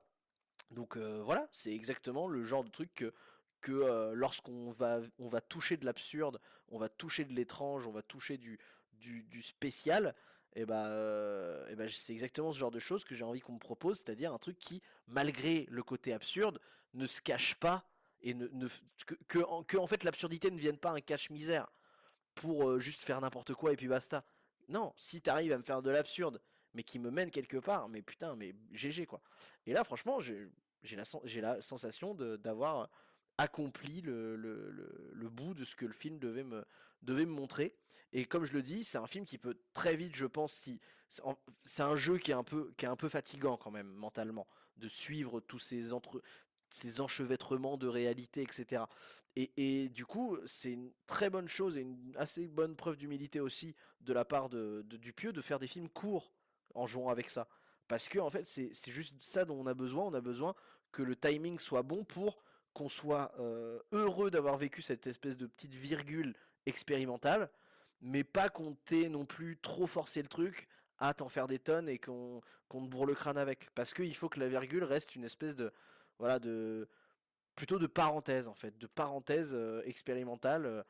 Donc 0.71 0.97
euh, 0.97 1.23
voilà, 1.23 1.49
c'est 1.53 1.73
exactement 1.73 2.29
le 2.29 2.45
genre 2.45 2.65
de 2.65 2.71
truc 2.71 3.05
que, 3.61 4.13
lorsqu'on 4.15 4.73
va, 4.73 5.01
on 5.19 5.29
va 5.29 5.41
toucher 5.41 5.77
de 5.77 5.85
l'absurde, 5.85 6.41
on 6.69 6.79
va 6.79 6.89
toucher 6.89 7.25
de 7.25 7.35
l'étrange, 7.35 7.87
on 7.87 7.93
va 7.93 8.03
toucher 8.03 8.39
du, 8.39 8.59
du 8.93 9.43
spécial, 9.43 10.15
et 10.55 10.65
bah, 10.65 10.87
euh, 10.87 11.75
bah, 11.77 11.85
c'est 11.89 12.13
exactement 12.13 12.53
ce 12.53 12.59
genre 12.59 12.71
de 12.71 12.79
choses 12.79 13.05
que 13.05 13.15
j'ai 13.15 13.25
envie 13.25 13.41
qu'on 13.41 13.53
me 13.53 13.59
propose, 13.59 13.99
c'est-à-dire 13.99 14.33
un 14.33 14.39
truc 14.39 14.59
qui, 14.59 14.83
malgré 15.07 15.67
le 15.71 15.83
côté 15.83 16.13
absurde, 16.13 16.61
ne 16.95 17.07
se 17.07 17.21
cache 17.21 17.55
pas 17.55 17.85
et 18.23 18.35
ne, 18.35 18.69
que, 19.29 19.39
en, 19.39 19.87
fait 19.87 20.05
l'absurdité 20.05 20.51
ne 20.51 20.59
vienne 20.59 20.77
pas 20.77 20.91
un 20.91 21.01
cache-misère 21.01 21.71
pour 22.35 22.69
euh, 22.69 22.79
juste 22.79 23.03
faire 23.03 23.21
n'importe 23.21 23.55
quoi 23.55 23.73
et 23.73 23.77
puis 23.77 23.89
basta. 23.89 24.25
Non, 24.69 24.93
si 24.97 25.21
t'arrives 25.23 25.53
à 25.53 25.59
me 25.59 25.63
faire 25.63 25.83
de 25.83 25.91
l'absurde, 25.91 26.41
mais 26.75 26.83
qui 26.83 26.99
me 26.99 27.11
mène 27.11 27.31
quelque 27.31 27.57
part, 27.57 27.89
mais 27.89 28.03
putain, 28.03 28.37
mais 28.37 28.55
GG 28.73 29.07
quoi. 29.07 29.21
Et 29.67 29.73
là, 29.73 29.85
franchement, 29.85 30.21
j'ai 30.21 30.51
la, 30.93 31.61
sensation 31.61 32.15
d'avoir 32.15 32.91
accompli 33.39 34.01
le, 34.03 35.29
bout 35.31 35.55
de 35.55 35.65
ce 35.65 35.75
que 35.75 35.87
le 35.87 35.93
film 35.93 36.19
devait 36.19 36.45
me 36.45 37.33
montrer. 37.33 37.75
Et 38.13 38.25
comme 38.25 38.45
je 38.45 38.53
le 38.53 38.63
dis, 38.63 38.85
c'est 38.85 38.99
un 38.99 39.07
film 39.07 39.25
qui 39.25 39.39
peut 39.39 39.57
très 39.73 39.97
vite, 39.97 40.17
je 40.17 40.27
pense, 40.27 40.53
si 40.53 40.81
c'est 41.63 41.83
un 41.83 41.97
jeu 41.97 42.19
qui 42.19 42.31
est 42.31 42.35
un 42.35 42.45
peu, 42.45 42.73
qui 42.77 42.85
est 42.85 42.89
un 42.89 42.97
peu 42.97 43.09
fatigant 43.09 43.57
quand 43.57 43.71
même 43.71 43.93
mentalement, 43.93 44.47
de 44.77 44.89
suivre 44.89 45.41
tous 45.41 45.59
ces 45.59 45.93
entre, 45.93 46.23
ces 46.71 47.01
enchevêtrements 47.01 47.77
de 47.77 47.87
réalité, 47.87 48.43
etc. 48.43 48.85
Et, 49.37 49.53
et 49.57 49.89
du 49.89 50.07
coup, 50.07 50.39
c'est 50.47 50.73
une 50.73 50.93
très 51.07 51.31
bonne 51.31 51.49
chose 51.49 51.77
et 51.77 51.83
une 51.83 52.15
assez 52.17 52.49
bonne 52.49 52.75
preuve 52.75 52.97
d'humilité 52.97 53.41
aussi 53.41 53.75
de 54.01 54.13
la 54.13 54.25
part 54.25 54.49
de, 54.49 54.83
de 54.87 54.97
Dupieux 54.97 55.33
de 55.33 55.41
faire 55.41 55.59
des 55.59 55.69
films 55.69 55.89
courts 55.89 56.33
en 56.75 56.87
jouant 56.87 57.11
avec 57.11 57.31
ça. 57.31 57.49
Parce 57.87 58.09
que 58.09 58.19
en 58.19 58.31
fait, 58.31 58.45
c'est 58.45 58.71
c'est 58.73 58.93
juste 58.93 59.17
ça 59.21 59.45
dont 59.45 59.57
on 59.57 59.67
a 59.67 59.75
besoin. 59.75 60.05
On 60.05 60.15
a 60.15 60.21
besoin 60.21 60.55
que 60.93 61.03
le 61.03 61.17
timing 61.17 61.59
soit 61.59 61.83
bon 61.83 62.05
pour 62.05 62.43
qu'on 62.73 62.89
soit 62.89 63.33
euh, 63.39 63.81
heureux 63.93 64.31
d'avoir 64.31 64.57
vécu 64.57 64.83
cette 64.83 65.07
espèce 65.07 65.37
de 65.37 65.47
petite 65.47 65.75
virgule 65.75 66.35
expérimentale, 66.67 67.51
mais 68.01 68.25
pas 68.25 68.49
t'ait 68.85 69.09
non 69.09 69.25
plus 69.25 69.57
trop 69.59 69.87
forcé 69.87 70.23
le 70.23 70.29
truc 70.29 70.69
à 70.99 71.15
t'en 71.15 71.29
faire 71.29 71.47
des 71.47 71.59
tonnes 71.59 71.89
et 71.89 71.99
qu'on 71.99 72.41
qu'on 72.69 72.83
te 72.83 72.87
bourre 72.87 73.07
le 73.07 73.15
crâne 73.15 73.39
avec. 73.39 73.69
Parce 73.75 73.93
qu'il 73.93 74.15
faut 74.15 74.29
que 74.29 74.39
la 74.39 74.49
virgule 74.49 74.85
reste 74.85 75.17
une 75.17 75.25
espèce 75.25 75.57
de 75.57 75.73
voilà 76.19 76.39
de 76.39 76.89
plutôt 77.57 77.79
de 77.79 77.87
parenthèse 77.87 78.49
en 78.49 78.55
fait, 78.55 78.79
de 78.79 78.87
parenthèse 78.87 79.51
euh, 79.55 79.83
expérimentale 79.85 80.67
euh, 80.67 80.83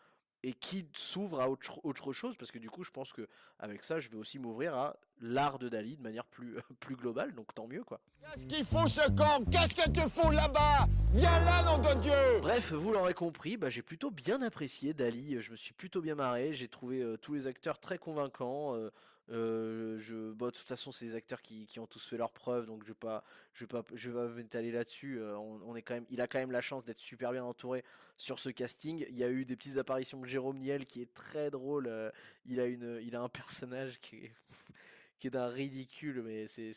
et 0.42 0.52
qui 0.54 0.86
s'ouvre 0.94 1.40
à 1.40 1.50
autre, 1.50 1.80
autre 1.84 2.12
chose 2.12 2.36
parce 2.36 2.50
que 2.50 2.58
du 2.58 2.70
coup 2.70 2.82
je 2.84 2.90
pense 2.90 3.12
que 3.12 3.28
avec 3.58 3.84
ça 3.84 4.00
je 4.00 4.08
vais 4.08 4.16
aussi 4.16 4.38
m'ouvrir 4.38 4.74
à 4.74 4.96
l'art 5.20 5.58
de 5.58 5.68
Dali 5.68 5.96
de 5.96 6.02
manière 6.02 6.24
plus 6.24 6.56
plus 6.80 6.96
globale 6.96 7.34
donc 7.34 7.54
tant 7.54 7.66
mieux 7.66 7.84
quoi. 7.84 8.00
Qu'est-ce 8.22 8.46
qu'il 8.46 8.64
faut 8.64 8.86
ce 8.86 9.10
camp? 9.12 9.44
Qu'est-ce 9.50 9.74
que 9.74 9.90
tu 9.90 10.00
fous 10.08 10.30
là-bas? 10.30 10.86
Viens 11.12 11.44
là, 11.44 11.62
nom 11.64 11.78
de 11.78 12.00
Dieu 12.00 12.40
Bref, 12.42 12.72
vous 12.72 12.92
l'aurez 12.92 13.14
compris, 13.14 13.56
bah, 13.56 13.70
j'ai 13.70 13.82
plutôt 13.82 14.10
bien 14.10 14.42
apprécié 14.42 14.92
Dali, 14.94 15.40
je 15.40 15.50
me 15.50 15.56
suis 15.56 15.72
plutôt 15.72 16.00
bien 16.00 16.14
marré, 16.14 16.52
j'ai 16.52 16.68
trouvé 16.68 17.00
euh, 17.02 17.16
tous 17.16 17.34
les 17.34 17.46
acteurs 17.46 17.78
très 17.80 17.98
convaincants. 17.98 18.74
euh, 18.76 18.90
euh, 19.30 19.96
je, 19.98 20.32
bah, 20.32 20.46
de 20.46 20.50
toute 20.50 20.66
façon, 20.66 20.90
c'est 20.90 21.04
des 21.04 21.14
acteurs 21.14 21.40
qui, 21.40 21.66
qui 21.66 21.78
ont 21.78 21.86
tous 21.86 22.04
fait 22.04 22.16
leurs 22.16 22.32
preuves, 22.32 22.66
donc 22.66 22.82
je 22.82 22.88
vais 22.88 22.94
pas, 22.94 23.22
je 23.52 23.64
vais 23.64 23.68
pas, 23.68 23.84
je 23.94 24.10
vais 24.10 24.28
m'étaler 24.30 24.72
là-dessus. 24.72 25.20
euh, 25.20 25.36
on, 25.36 25.76
est 25.76 25.82
quand 25.82 25.94
même, 25.94 26.06
il 26.10 26.20
a 26.20 26.26
quand 26.26 26.38
même 26.38 26.50
la 26.50 26.60
chance 26.60 26.84
d'être 26.84 26.98
super 26.98 27.30
bien 27.30 27.44
entouré 27.44 27.84
sur 28.16 28.40
ce 28.40 28.48
casting. 28.48 29.06
Il 29.08 29.16
y 29.16 29.24
a 29.24 29.30
eu 29.30 29.44
des 29.44 29.56
petites 29.56 29.78
apparitions 29.78 30.20
de 30.20 30.26
Jérôme 30.26 30.58
Niel 30.58 30.84
qui 30.84 31.00
est 31.00 31.14
très 31.14 31.50
drôle. 31.50 31.86
euh, 31.86 32.10
il 32.46 32.58
a 32.58 32.66
une, 32.66 33.00
il 33.02 33.14
a 33.14 33.20
un 33.20 33.28
personnage 33.28 34.00
qui 34.00 34.16
est, 34.16 34.32
qui 35.20 35.28
est 35.28 35.30
d'un 35.30 35.48
ridicule, 35.48 36.22
mais 36.22 36.48
c'est, 36.48 36.72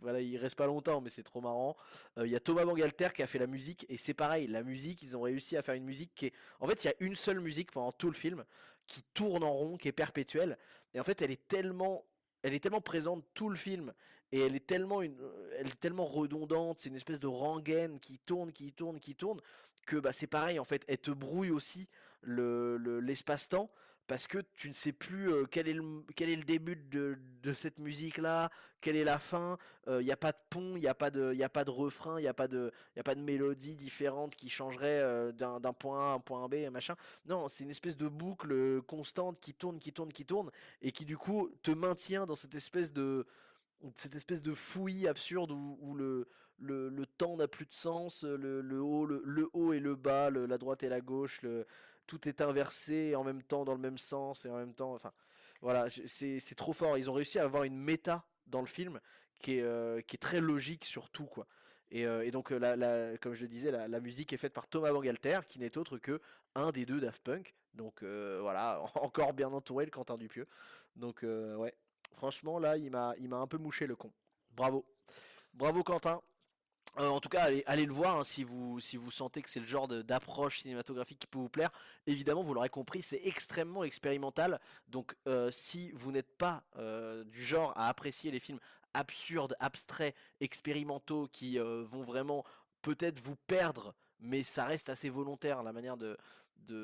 voilà, 0.00 0.20
il 0.22 0.38
reste 0.38 0.56
pas 0.56 0.66
longtemps, 0.66 1.02
mais 1.02 1.10
c'est 1.10 1.24
trop 1.24 1.42
marrant. 1.42 1.76
Il 2.16 2.28
y 2.28 2.36
a 2.36 2.40
Thomas 2.40 2.64
Bangalter 2.64 3.08
qui 3.14 3.22
a 3.22 3.26
fait 3.26 3.38
la 3.38 3.46
musique 3.46 3.84
et 3.88 3.98
c'est 3.98 4.14
pareil, 4.14 4.46
la 4.46 4.62
musique, 4.62 5.02
ils 5.02 5.16
ont 5.16 5.22
réussi 5.22 5.56
à 5.56 5.62
faire 5.62 5.74
une 5.74 5.84
musique 5.84 6.14
qui 6.14 6.26
est, 6.26 6.32
en 6.60 6.68
fait, 6.68 6.84
il 6.84 6.86
y 6.86 6.90
a 6.90 6.94
une 7.00 7.16
seule 7.16 7.40
musique 7.40 7.72
pendant 7.72 7.92
tout 7.92 8.08
le 8.08 8.14
film 8.14 8.44
qui 8.86 9.02
tourne 9.14 9.42
en 9.44 9.52
rond, 9.52 9.76
qui 9.76 9.88
est 9.88 9.92
perpétuelle. 9.92 10.58
Et 10.94 11.00
en 11.00 11.04
fait, 11.04 11.22
elle 11.22 11.30
est 11.30 11.48
tellement 11.48 12.04
elle 12.42 12.54
est 12.54 12.60
tellement 12.60 12.80
présente 12.80 13.24
tout 13.34 13.48
le 13.48 13.56
film 13.56 13.92
et 14.30 14.40
elle 14.40 14.54
est 14.54 14.66
tellement 14.66 15.02
une, 15.02 15.16
elle 15.58 15.66
est 15.66 15.80
tellement 15.80 16.04
redondante, 16.04 16.78
c'est 16.78 16.88
une 16.88 16.96
espèce 16.96 17.18
de 17.18 17.26
rengaine 17.26 17.98
qui 17.98 18.18
tourne, 18.18 18.52
qui 18.52 18.72
tourne, 18.72 19.00
qui 19.00 19.16
tourne 19.16 19.40
que 19.84 19.96
bah 19.96 20.12
c'est 20.12 20.26
pareil 20.26 20.58
en 20.58 20.64
fait, 20.64 20.84
elle 20.86 20.98
te 20.98 21.10
brouille 21.10 21.50
aussi 21.50 21.88
le 22.20 22.76
l'espace-temps 23.00 23.70
parce 24.06 24.26
que 24.26 24.38
tu 24.54 24.68
ne 24.68 24.72
sais 24.72 24.92
plus 24.92 25.30
quel, 25.50 25.68
est 25.68 25.72
le, 25.72 26.04
quel 26.14 26.28
est 26.30 26.36
le 26.36 26.44
début 26.44 26.76
de, 26.76 27.18
de 27.42 27.52
cette 27.52 27.78
musique 27.78 28.18
là, 28.18 28.50
quelle 28.80 28.96
est 28.96 29.04
la 29.04 29.18
fin, 29.18 29.58
il 29.88 30.04
n'y 30.04 30.12
a 30.12 30.16
pas 30.16 30.32
de 30.32 30.38
pont, 30.50 30.76
il 30.76 30.80
n'y 30.80 30.86
a, 30.86 30.94
pas 30.94 31.10
de, 31.10 31.40
a 31.40 31.48
pas 31.48 31.64
de 31.64 31.70
refrain, 31.70 32.18
il 32.18 32.22
n'y 32.22 32.28
a, 32.28 32.34
pas 32.34 32.48
de, 32.48 32.72
a 32.96 33.02
pas 33.02 33.14
de 33.14 33.20
mélodie 33.20 33.74
différente 33.74 34.36
qui 34.36 34.48
changerait 34.48 35.32
d'un 35.32 35.72
point 35.72 36.00
A 36.00 36.12
à 36.12 36.14
un 36.14 36.20
point 36.20 36.48
B, 36.48 36.70
machin. 36.70 36.94
Non, 37.26 37.48
c'est 37.48 37.64
une 37.64 37.70
espèce 37.70 37.96
de 37.96 38.08
boucle 38.08 38.82
constante 38.82 39.40
qui 39.40 39.54
tourne, 39.54 39.78
qui 39.78 39.92
tourne, 39.92 40.12
qui 40.12 40.24
tourne, 40.24 40.50
et 40.82 40.92
qui 40.92 41.04
du 41.04 41.16
coup 41.16 41.50
te 41.62 41.72
maintient 41.72 42.26
dans 42.26 42.36
cette 42.36 42.54
espèce 42.54 42.92
de 42.92 43.26
cette 43.94 44.14
espèce 44.14 44.42
de 44.42 44.54
fouillis 44.54 45.06
absurde 45.06 45.50
où, 45.50 45.94
le, 45.94 46.26
le, 46.58 46.88
le, 46.88 47.06
temps 47.06 47.36
n'a 47.36 47.48
plus 47.48 47.66
de 47.66 47.74
sens, 47.74 48.24
le, 48.24 48.60
le 48.60 48.80
haut, 48.80 49.06
le, 49.06 49.48
haut 49.52 49.72
et 49.72 49.80
le 49.80 49.94
bas, 49.94 50.30
la 50.30 50.58
droite 50.58 50.82
et 50.82 50.88
la 50.88 51.00
gauche, 51.00 51.42
le, 51.42 51.66
tout 52.06 52.28
est 52.28 52.40
inversé 52.40 53.14
en 53.16 53.24
même 53.24 53.42
temps 53.42 53.64
dans 53.64 53.74
le 53.74 53.80
même 53.80 53.98
sens 53.98 54.44
et 54.44 54.50
en 54.50 54.56
même 54.56 54.74
temps. 54.74 54.94
Enfin, 54.94 55.12
voilà, 55.60 55.86
c'est 56.06 56.54
trop 56.56 56.72
fort. 56.72 56.98
Ils 56.98 57.10
ont 57.10 57.14
réussi 57.14 57.38
à 57.38 57.44
avoir 57.44 57.64
une 57.64 57.76
méta 57.76 58.24
dans 58.46 58.60
le 58.60 58.66
film 58.66 59.00
qui 59.40 59.58
est, 59.58 59.62
euh, 59.62 60.00
qui 60.00 60.16
est 60.16 60.18
très 60.18 60.40
logique 60.40 60.84
sur 60.84 61.10
tout, 61.10 61.26
quoi. 61.26 61.46
Et, 61.90 62.06
euh, 62.06 62.30
donc, 62.30 62.52
euh, 62.52 62.58
la, 62.58 63.16
comme 63.18 63.34
je 63.34 63.42
le 63.42 63.48
disais, 63.48 63.70
la, 63.70 64.00
musique 64.00 64.32
est 64.32 64.38
faite 64.38 64.52
par 64.52 64.66
Thomas 64.66 64.92
Bangalter, 64.92 65.40
qui 65.48 65.58
n'est 65.58 65.76
autre 65.78 65.98
que 65.98 66.20
un 66.54 66.70
des 66.72 66.86
deux 66.86 67.00
Daft 67.00 67.22
Punk. 67.22 67.54
Donc 67.74 68.02
voilà, 68.02 68.82
encore 68.94 69.32
bien 69.34 69.48
entouré 69.48 69.84
le 69.84 69.90
Quentin 69.90 70.16
Dupieux. 70.16 70.46
Donc 70.96 71.22
ouais, 71.22 71.74
franchement 72.16 72.58
là, 72.58 72.76
il 72.76 72.90
m'a, 72.90 73.14
il 73.18 73.28
m'a 73.28 73.36
un 73.36 73.46
peu 73.46 73.58
mouché 73.58 73.86
le 73.86 73.96
con. 73.96 74.10
Bravo, 74.52 74.86
bravo 75.52 75.82
Quentin. 75.82 76.22
Euh, 76.98 77.08
en 77.08 77.20
tout 77.20 77.28
cas, 77.28 77.50
allez, 77.66 77.86
le 77.86 77.92
voir 77.92 78.18
hein, 78.18 78.24
si, 78.24 78.42
vous, 78.42 78.80
sentez 79.10 79.42
que 79.42 79.50
c'est 79.50 79.60
le 79.60 79.66
genre 79.66 79.86
d'approche 79.88 80.62
cinématographique 80.62 81.18
qui 81.18 81.26
peut 81.26 81.38
vous 81.38 81.48
plaire. 81.48 81.70
Évidemment, 82.06 82.42
vous 82.42 82.54
l'aurez 82.54 82.70
compris, 82.70 83.02
c'est 83.02 83.20
extrêmement 83.24 83.84
expérimental. 83.84 84.60
Donc, 84.88 85.14
euh, 85.26 85.50
si 85.50 85.90
vous 85.92 86.10
n'êtes 86.10 86.32
pas 86.38 86.62
euh, 86.76 87.24
du 87.24 87.42
genre 87.42 87.72
à 87.76 87.88
apprécier 87.88 88.30
les 88.30 88.40
films 88.40 88.60
absurdes, 88.94 89.56
abstraits, 89.60 90.14
expérimentaux, 90.40 91.28
qui 91.30 91.58
vont 91.58 92.00
vraiment 92.00 92.44
peut-être 92.80 93.20
vous 93.20 93.36
perdre, 93.46 93.94
mais 94.20 94.42
ça 94.42 94.64
reste 94.64 94.88
assez 94.88 95.10
volontaire 95.10 95.62
la 95.62 95.74
manière 95.74 95.98
de, 95.98 96.16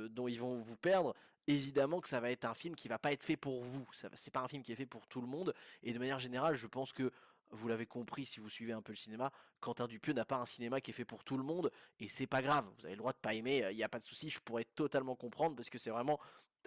dont 0.09 0.29
ils 0.29 0.39
vont 0.39 0.61
vous 0.61 0.77
perdre. 0.77 1.15
Évidemment 1.47 2.01
que 2.01 2.09
ça 2.09 2.21
va 2.21 2.31
être 2.31 2.45
un 2.45 2.55
film 2.55 2.77
qui 2.77 2.87
va 2.87 2.99
pas 2.99 3.13
être 3.13 3.25
fait 3.25 3.39
pour 3.39 3.63
vous. 3.63 3.89
C'est 3.93 4.31
pas 4.31 4.41
un 4.41 4.49
film 4.49 4.63
qui 4.63 4.73
est 4.73 4.77
fait 4.77 4.87
pour 4.87 5.07
tout 5.07 5.23
le 5.23 5.27
monde. 5.27 5.55
Et 5.83 5.93
de 5.93 5.99
manière 5.99 6.21
générale, 6.21 6.55
je 6.55 6.67
pense 6.67 6.93
que 6.93 7.11
vous 7.53 7.69
l'avez 7.69 7.87
compris 7.87 8.27
si 8.27 8.41
vous 8.41 8.49
suivez 8.49 8.73
un 8.73 8.83
peu 8.83 8.93
le 8.93 8.97
cinéma, 8.97 9.31
Quentin 9.61 9.87
Dupieux 9.87 10.13
n'a 10.13 10.25
pas 10.25 10.37
un 10.37 10.47
cinéma 10.47 10.81
qui 10.81 10.91
est 10.91 10.95
fait 10.95 11.05
pour 11.05 11.25
tout 11.25 11.37
le 11.37 11.45
monde 11.45 11.71
et 12.01 12.09
c'est 12.09 12.27
pas 12.27 12.43
grave. 12.43 12.67
Vous 12.79 12.87
avez 12.87 12.95
le 12.95 12.99
droit 12.99 13.13
de 13.13 13.19
pas 13.19 13.35
aimer, 13.35 13.67
il 13.71 13.77
n'y 13.77 13.85
a 13.85 13.89
pas 13.89 14.01
de 14.01 14.05
souci, 14.05 14.31
je 14.31 14.41
pourrais 14.41 14.65
totalement 14.65 15.15
comprendre 15.15 15.57
parce 15.57 15.71
que 15.71 15.79
c'est 15.79 15.91
vraiment 15.91 16.19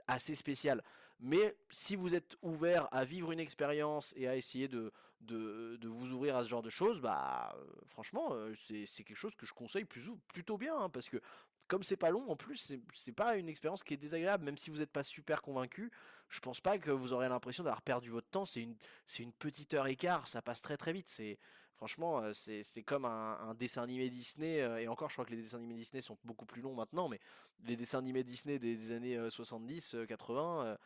assez 0.08 0.36
spécial. 0.36 0.84
Mais 1.19 1.56
si 1.69 1.95
vous 1.95 2.13
êtes 2.13 2.38
ouvert 2.41 2.88
à 2.93 3.06
vivre 3.06 3.32
une 3.32 3.39
expérience 3.39 4.13
et 4.17 4.28
à 4.28 4.36
essayer 4.36 4.67
de, 4.67 4.91
de, 5.21 5.88
vous 5.88 6.12
ouvrir 6.12 6.36
à 6.36 6.43
ce 6.43 6.50
genre 6.50 6.62
de 6.62 6.69
choses, 6.69 7.00
bah 7.00 7.56
euh, 7.58 7.65
franchement, 7.88 8.30
euh, 8.34 8.54
c'est 8.56 9.04
quelque 9.04 9.15
chose 9.15 9.36
que 9.36 9.45
je 9.45 9.54
conseille 9.54 9.86
plus, 9.86 10.10
plutôt 10.28 10.58
bien 10.58 10.78
hein, 10.78 10.89
parce 10.89 11.10
que 11.10 11.21
comme 11.67 11.84
c'est 11.84 11.98
pas 11.98 12.12
long, 12.12 12.30
en 12.30 12.36
plus, 12.36 12.74
c'est 12.93 13.12
pas 13.12 13.38
une 13.38 13.50
expérience 13.50 13.84
qui 13.84 13.93
est 13.93 13.98
désagréable, 13.98 14.43
même 14.43 14.58
si 14.58 14.69
vous 14.69 14.78
n'êtes 14.78 14.91
pas 14.91 15.04
super 15.04 15.41
convaincu. 15.41 15.91
Je 16.29 16.39
pense 16.39 16.59
pas 16.59 16.77
que 16.77 16.91
vous 16.91 17.13
aurez 17.13 17.29
l'impression 17.29 17.63
d'avoir 17.63 17.81
perdu 17.81 18.09
votre 18.09 18.29
temps. 18.29 18.45
C'est 18.45 18.61
une, 18.61 18.75
une 19.19 19.33
petite 19.33 19.73
heure 19.73 19.88
et 19.88 19.95
quart, 19.95 20.27
ça 20.27 20.41
passe 20.41 20.61
très 20.61 20.77
très 20.77 20.93
vite. 20.93 21.07
C'est 21.07 21.38
Franchement, 21.75 22.21
euh, 22.21 22.31
c'est 22.33 22.83
comme 22.83 23.03
un, 23.03 23.53
dessin 23.55 23.83
animé 23.83 24.09
Disney, 24.09 24.61
euh, 24.61 24.77
et 24.77 24.88
encore 24.88 25.09
je 25.09 25.15
crois 25.15 25.25
que 25.25 25.31
les 25.31 25.41
dessins 25.41 25.57
animés 25.57 25.75
Disney 25.75 25.99
sont 25.99 26.17
beaucoup 26.23 26.45
plus 26.45 26.61
longs 26.61 26.73
maintenant, 26.73 27.09
mais 27.09 27.19
les 27.65 27.75
dessins 27.75 27.99
animés 27.99 28.23
Disney 28.23 28.59
des, 28.59 28.93
années 28.93 29.29
70, 29.29 29.95
euh, 29.95 30.05
80, 30.05 30.77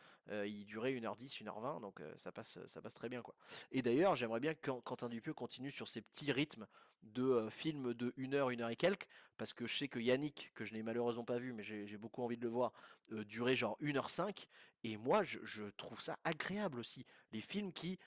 ils 0.46 0.64
duraient 0.64 0.92
1h10, 0.92 1.44
1h20, 1.44 1.80
donc 1.80 2.00
ça, 2.16 2.32
passe, 2.32 2.58
ça 2.66 2.80
passe 2.82 2.94
très 2.94 3.08
bien. 3.08 3.22
quoi. 3.22 3.34
Et 3.70 3.82
d'ailleurs, 3.82 4.16
j'aimerais 4.16 4.40
bien 4.40 4.54
que 4.54 4.70
Quentin 4.70 5.08
Dupieux 5.08 5.34
continue 5.34 5.70
sur 5.70 5.86
ces 5.88 6.00
petits 6.00 6.32
rythmes 6.32 6.66
de 7.02 7.48
films 7.50 7.94
de 7.94 8.10
1h, 8.18 8.54
1h 8.56 8.72
et 8.72 8.76
quelques, 8.76 9.06
parce 9.38 9.52
que 9.52 9.66
je 9.66 9.76
sais 9.76 9.88
que 9.88 9.98
Yannick, 10.00 10.50
que 10.54 10.64
je 10.64 10.74
n'ai 10.74 10.82
malheureusement 10.82 11.24
pas 11.24 11.38
vu, 11.38 11.52
mais 11.52 11.62
j'ai 11.62 11.96
beaucoup 11.96 12.22
envie 12.22 12.36
de 12.36 12.42
le 12.42 12.48
voir, 12.48 12.72
durait 13.08 13.56
genre 13.56 13.76
1h05, 13.80 14.46
et 14.84 14.96
moi 14.96 15.22
je 15.24 15.64
trouve 15.76 16.00
ça 16.00 16.18
agréable 16.24 16.78
aussi. 16.78 17.06
Les 17.32 17.40
films 17.40 17.72
qui 17.72 17.98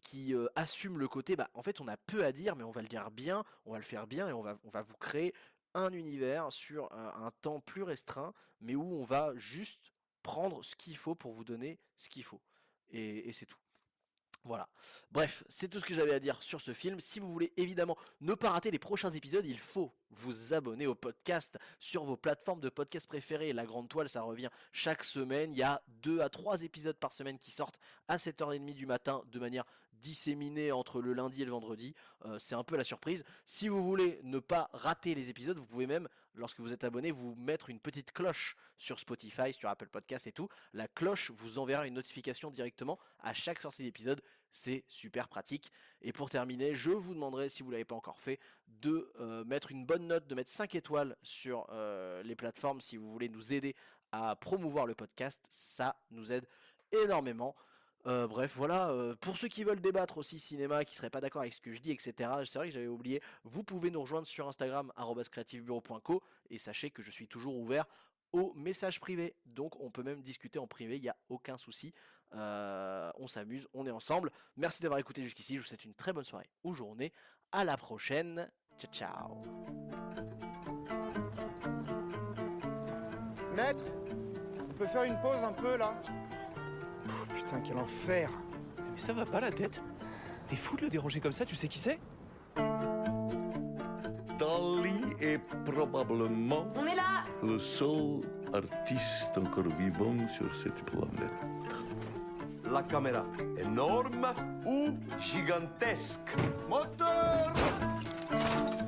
qui 0.00 0.34
assume 0.54 0.98
le 0.98 1.08
côté, 1.08 1.36
bah, 1.36 1.50
en 1.54 1.62
fait, 1.62 1.80
on 1.80 1.88
a 1.88 1.96
peu 1.96 2.24
à 2.24 2.32
dire, 2.32 2.56
mais 2.56 2.64
on 2.64 2.70
va 2.70 2.82
le 2.82 2.88
dire 2.88 3.10
bien, 3.10 3.44
on 3.66 3.72
va 3.72 3.78
le 3.78 3.84
faire 3.84 4.06
bien, 4.06 4.28
et 4.28 4.32
on 4.32 4.42
va, 4.42 4.58
on 4.64 4.70
va 4.70 4.82
vous 4.82 4.96
créer 4.96 5.34
un 5.74 5.92
univers 5.92 6.50
sur 6.50 6.90
un, 6.92 7.30
temps 7.42 7.60
plus 7.60 7.82
restreint, 7.82 8.32
mais 8.60 8.74
où 8.74 8.82
on 8.82 9.04
va 9.04 9.32
juste 9.36 9.92
prendre 10.22 10.64
ce 10.64 10.76
qu'il 10.76 10.96
faut 10.96 11.14
pour 11.14 11.32
vous 11.32 11.44
donner 11.44 11.78
ce 11.96 12.08
qu'il 12.08 12.24
faut. 12.24 12.40
et 12.90 13.32
c'est 13.32 13.46
tout. 13.46 13.58
Voilà. 14.44 14.68
Bref, 15.10 15.44
c'est 15.48 15.68
tout 15.68 15.80
ce 15.80 15.84
que 15.84 15.94
j'avais 15.94 16.14
à 16.14 16.20
dire 16.20 16.42
sur 16.42 16.60
ce 16.60 16.72
film. 16.72 17.00
Si 17.00 17.20
vous 17.20 17.30
voulez 17.30 17.52
évidemment 17.56 17.96
ne 18.20 18.34
pas 18.34 18.50
rater 18.50 18.70
les 18.70 18.78
prochains 18.78 19.10
épisodes, 19.10 19.46
il 19.46 19.58
faut 19.58 19.92
vous 20.10 20.54
abonner 20.54 20.86
au 20.86 20.94
podcast 20.94 21.58
sur 21.80 22.04
vos 22.04 22.16
plateformes 22.16 22.60
de 22.60 22.68
podcast 22.68 23.06
préférées. 23.06 23.52
La 23.52 23.66
Grande 23.66 23.88
Toile, 23.88 24.08
ça 24.08 24.22
revient 24.22 24.48
chaque 24.72 25.04
semaine. 25.04 25.52
Il 25.52 25.58
y 25.58 25.62
a 25.62 25.82
2 26.02 26.20
à 26.20 26.28
3 26.28 26.62
épisodes 26.62 26.96
par 26.96 27.12
semaine 27.12 27.38
qui 27.38 27.50
sortent 27.50 27.78
à 28.06 28.16
7h30 28.16 28.74
du 28.74 28.86
matin 28.86 29.22
de 29.26 29.38
manière 29.38 29.64
disséminée 30.00 30.72
entre 30.72 31.00
le 31.00 31.12
lundi 31.12 31.42
et 31.42 31.44
le 31.44 31.50
vendredi. 31.50 31.94
Euh, 32.24 32.38
c'est 32.38 32.54
un 32.54 32.64
peu 32.64 32.76
la 32.76 32.84
surprise. 32.84 33.24
Si 33.46 33.68
vous 33.68 33.82
voulez 33.84 34.20
ne 34.22 34.38
pas 34.38 34.70
rater 34.72 35.14
les 35.14 35.30
épisodes, 35.30 35.58
vous 35.58 35.66
pouvez 35.66 35.86
même, 35.86 36.08
lorsque 36.38 36.60
vous 36.60 36.72
êtes 36.72 36.84
abonné, 36.84 37.10
vous 37.10 37.34
mettre 37.36 37.70
une 37.70 37.80
petite 37.80 38.12
cloche 38.12 38.56
sur 38.78 38.98
Spotify, 38.98 39.52
sur 39.52 39.68
Apple 39.68 39.88
Podcast 39.88 40.26
et 40.26 40.32
tout. 40.32 40.48
La 40.72 40.88
cloche 40.88 41.30
vous 41.32 41.58
enverra 41.58 41.86
une 41.86 41.94
notification 41.94 42.50
directement 42.50 42.98
à 43.20 43.34
chaque 43.34 43.60
sortie 43.60 43.82
d'épisode. 43.82 44.22
C'est 44.50 44.84
super 44.88 45.28
pratique. 45.28 45.70
Et 46.00 46.12
pour 46.12 46.30
terminer, 46.30 46.74
je 46.74 46.90
vous 46.90 47.14
demanderai, 47.14 47.50
si 47.50 47.62
vous 47.62 47.68
ne 47.68 47.72
l'avez 47.72 47.84
pas 47.84 47.96
encore 47.96 48.18
fait, 48.18 48.40
de 48.66 49.12
euh, 49.20 49.44
mettre 49.44 49.72
une 49.72 49.84
bonne 49.84 50.06
note, 50.06 50.26
de 50.26 50.34
mettre 50.34 50.50
5 50.50 50.74
étoiles 50.74 51.16
sur 51.22 51.66
euh, 51.70 52.22
les 52.22 52.36
plateformes 52.36 52.80
si 52.80 52.96
vous 52.96 53.10
voulez 53.10 53.28
nous 53.28 53.52
aider 53.52 53.74
à 54.12 54.36
promouvoir 54.36 54.86
le 54.86 54.94
podcast. 54.94 55.40
Ça 55.50 55.96
nous 56.10 56.32
aide 56.32 56.46
énormément. 56.92 57.54
Euh, 58.08 58.26
bref, 58.26 58.54
voilà. 58.56 58.92
pour 59.20 59.36
ceux 59.36 59.48
qui 59.48 59.64
veulent 59.64 59.80
débattre 59.80 60.18
aussi 60.18 60.38
cinéma, 60.38 60.84
qui 60.84 60.94
seraient 60.94 61.10
pas 61.10 61.20
d'accord 61.20 61.42
avec 61.42 61.52
ce 61.52 61.60
que 61.60 61.72
je 61.72 61.80
dis, 61.80 61.90
etc. 61.90 62.12
C'est 62.46 62.58
vrai 62.58 62.68
que 62.68 62.74
j'avais 62.74 62.86
oublié. 62.86 63.22
Vous 63.44 63.62
pouvez 63.62 63.90
nous 63.90 64.00
rejoindre 64.00 64.26
sur 64.26 64.48
Instagram 64.48 64.92
@creativebureau.co 64.96 66.22
et 66.50 66.58
sachez 66.58 66.90
que 66.90 67.02
je 67.02 67.10
suis 67.10 67.28
toujours 67.28 67.56
ouvert 67.56 67.84
aux 68.32 68.52
messages 68.54 69.00
privés. 69.00 69.34
Donc 69.46 69.78
on 69.80 69.90
peut 69.90 70.02
même 70.02 70.22
discuter 70.22 70.58
en 70.58 70.66
privé, 70.66 70.96
il 70.96 71.02
n'y 71.02 71.08
a 71.08 71.16
aucun 71.28 71.58
souci. 71.58 71.92
Euh, 72.34 73.10
on 73.16 73.26
s'amuse, 73.26 73.66
on 73.72 73.86
est 73.86 73.90
ensemble. 73.90 74.30
Merci 74.56 74.82
d'avoir 74.82 75.00
écouté 75.00 75.22
jusqu'ici. 75.22 75.54
Je 75.56 75.60
vous 75.60 75.66
souhaite 75.66 75.84
une 75.84 75.94
très 75.94 76.12
bonne 76.12 76.24
soirée 76.24 76.48
ou 76.64 76.74
journée. 76.74 77.12
À 77.52 77.64
la 77.64 77.76
prochaine. 77.76 78.50
Ciao, 78.76 78.92
ciao. 78.92 79.42
Maître, 83.54 83.84
on 84.68 84.74
peut 84.74 84.86
faire 84.86 85.04
une 85.04 85.20
pause 85.20 85.42
un 85.42 85.52
peu 85.52 85.76
là? 85.76 86.00
Putain, 87.48 87.60
quel 87.64 87.78
enfer. 87.78 88.30
Mais 88.76 88.98
ça 88.98 89.14
va 89.14 89.24
pas 89.24 89.40
la 89.40 89.50
tête. 89.50 89.80
T'es 90.48 90.56
fou 90.56 90.76
de 90.76 90.82
le 90.82 90.90
déranger 90.90 91.18
comme 91.18 91.32
ça, 91.32 91.46
tu 91.46 91.56
sais 91.56 91.66
qui 91.66 91.78
c'est? 91.78 91.98
Dali 94.38 95.00
est 95.20 95.40
probablement 95.64 96.66
On 96.76 96.86
est 96.86 96.94
là. 96.94 97.24
le 97.42 97.58
seul 97.58 98.20
artiste 98.52 99.36
encore 99.38 99.64
vivant 99.78 100.14
sur 100.28 100.54
cette 100.54 100.82
planète. 100.84 101.32
La 102.70 102.82
caméra, 102.82 103.24
énorme 103.58 104.26
ou 104.66 104.90
gigantesque? 105.18 106.36
Moteur! 106.68 107.54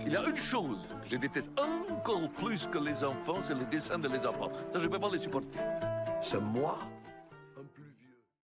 Il 0.05 0.13
y 0.13 0.17
a 0.17 0.29
une 0.29 0.37
chose 0.37 0.87
que 1.03 1.09
je 1.13 1.17
déteste 1.17 1.51
encore 1.59 2.29
plus 2.33 2.67
que 2.67 2.79
les 2.79 3.03
enfants, 3.03 3.39
c'est 3.43 3.55
les 3.55 3.65
dessins 3.65 3.99
de 3.99 4.09
les 4.09 4.27
enfants. 4.27 4.51
Ça, 4.71 4.81
je 4.81 4.85
ne 4.87 4.89
peux 4.89 4.99
pas 4.99 5.09
les 5.11 5.19
supporter. 5.19 5.59
C'est 6.21 6.41
moi? 6.41 6.79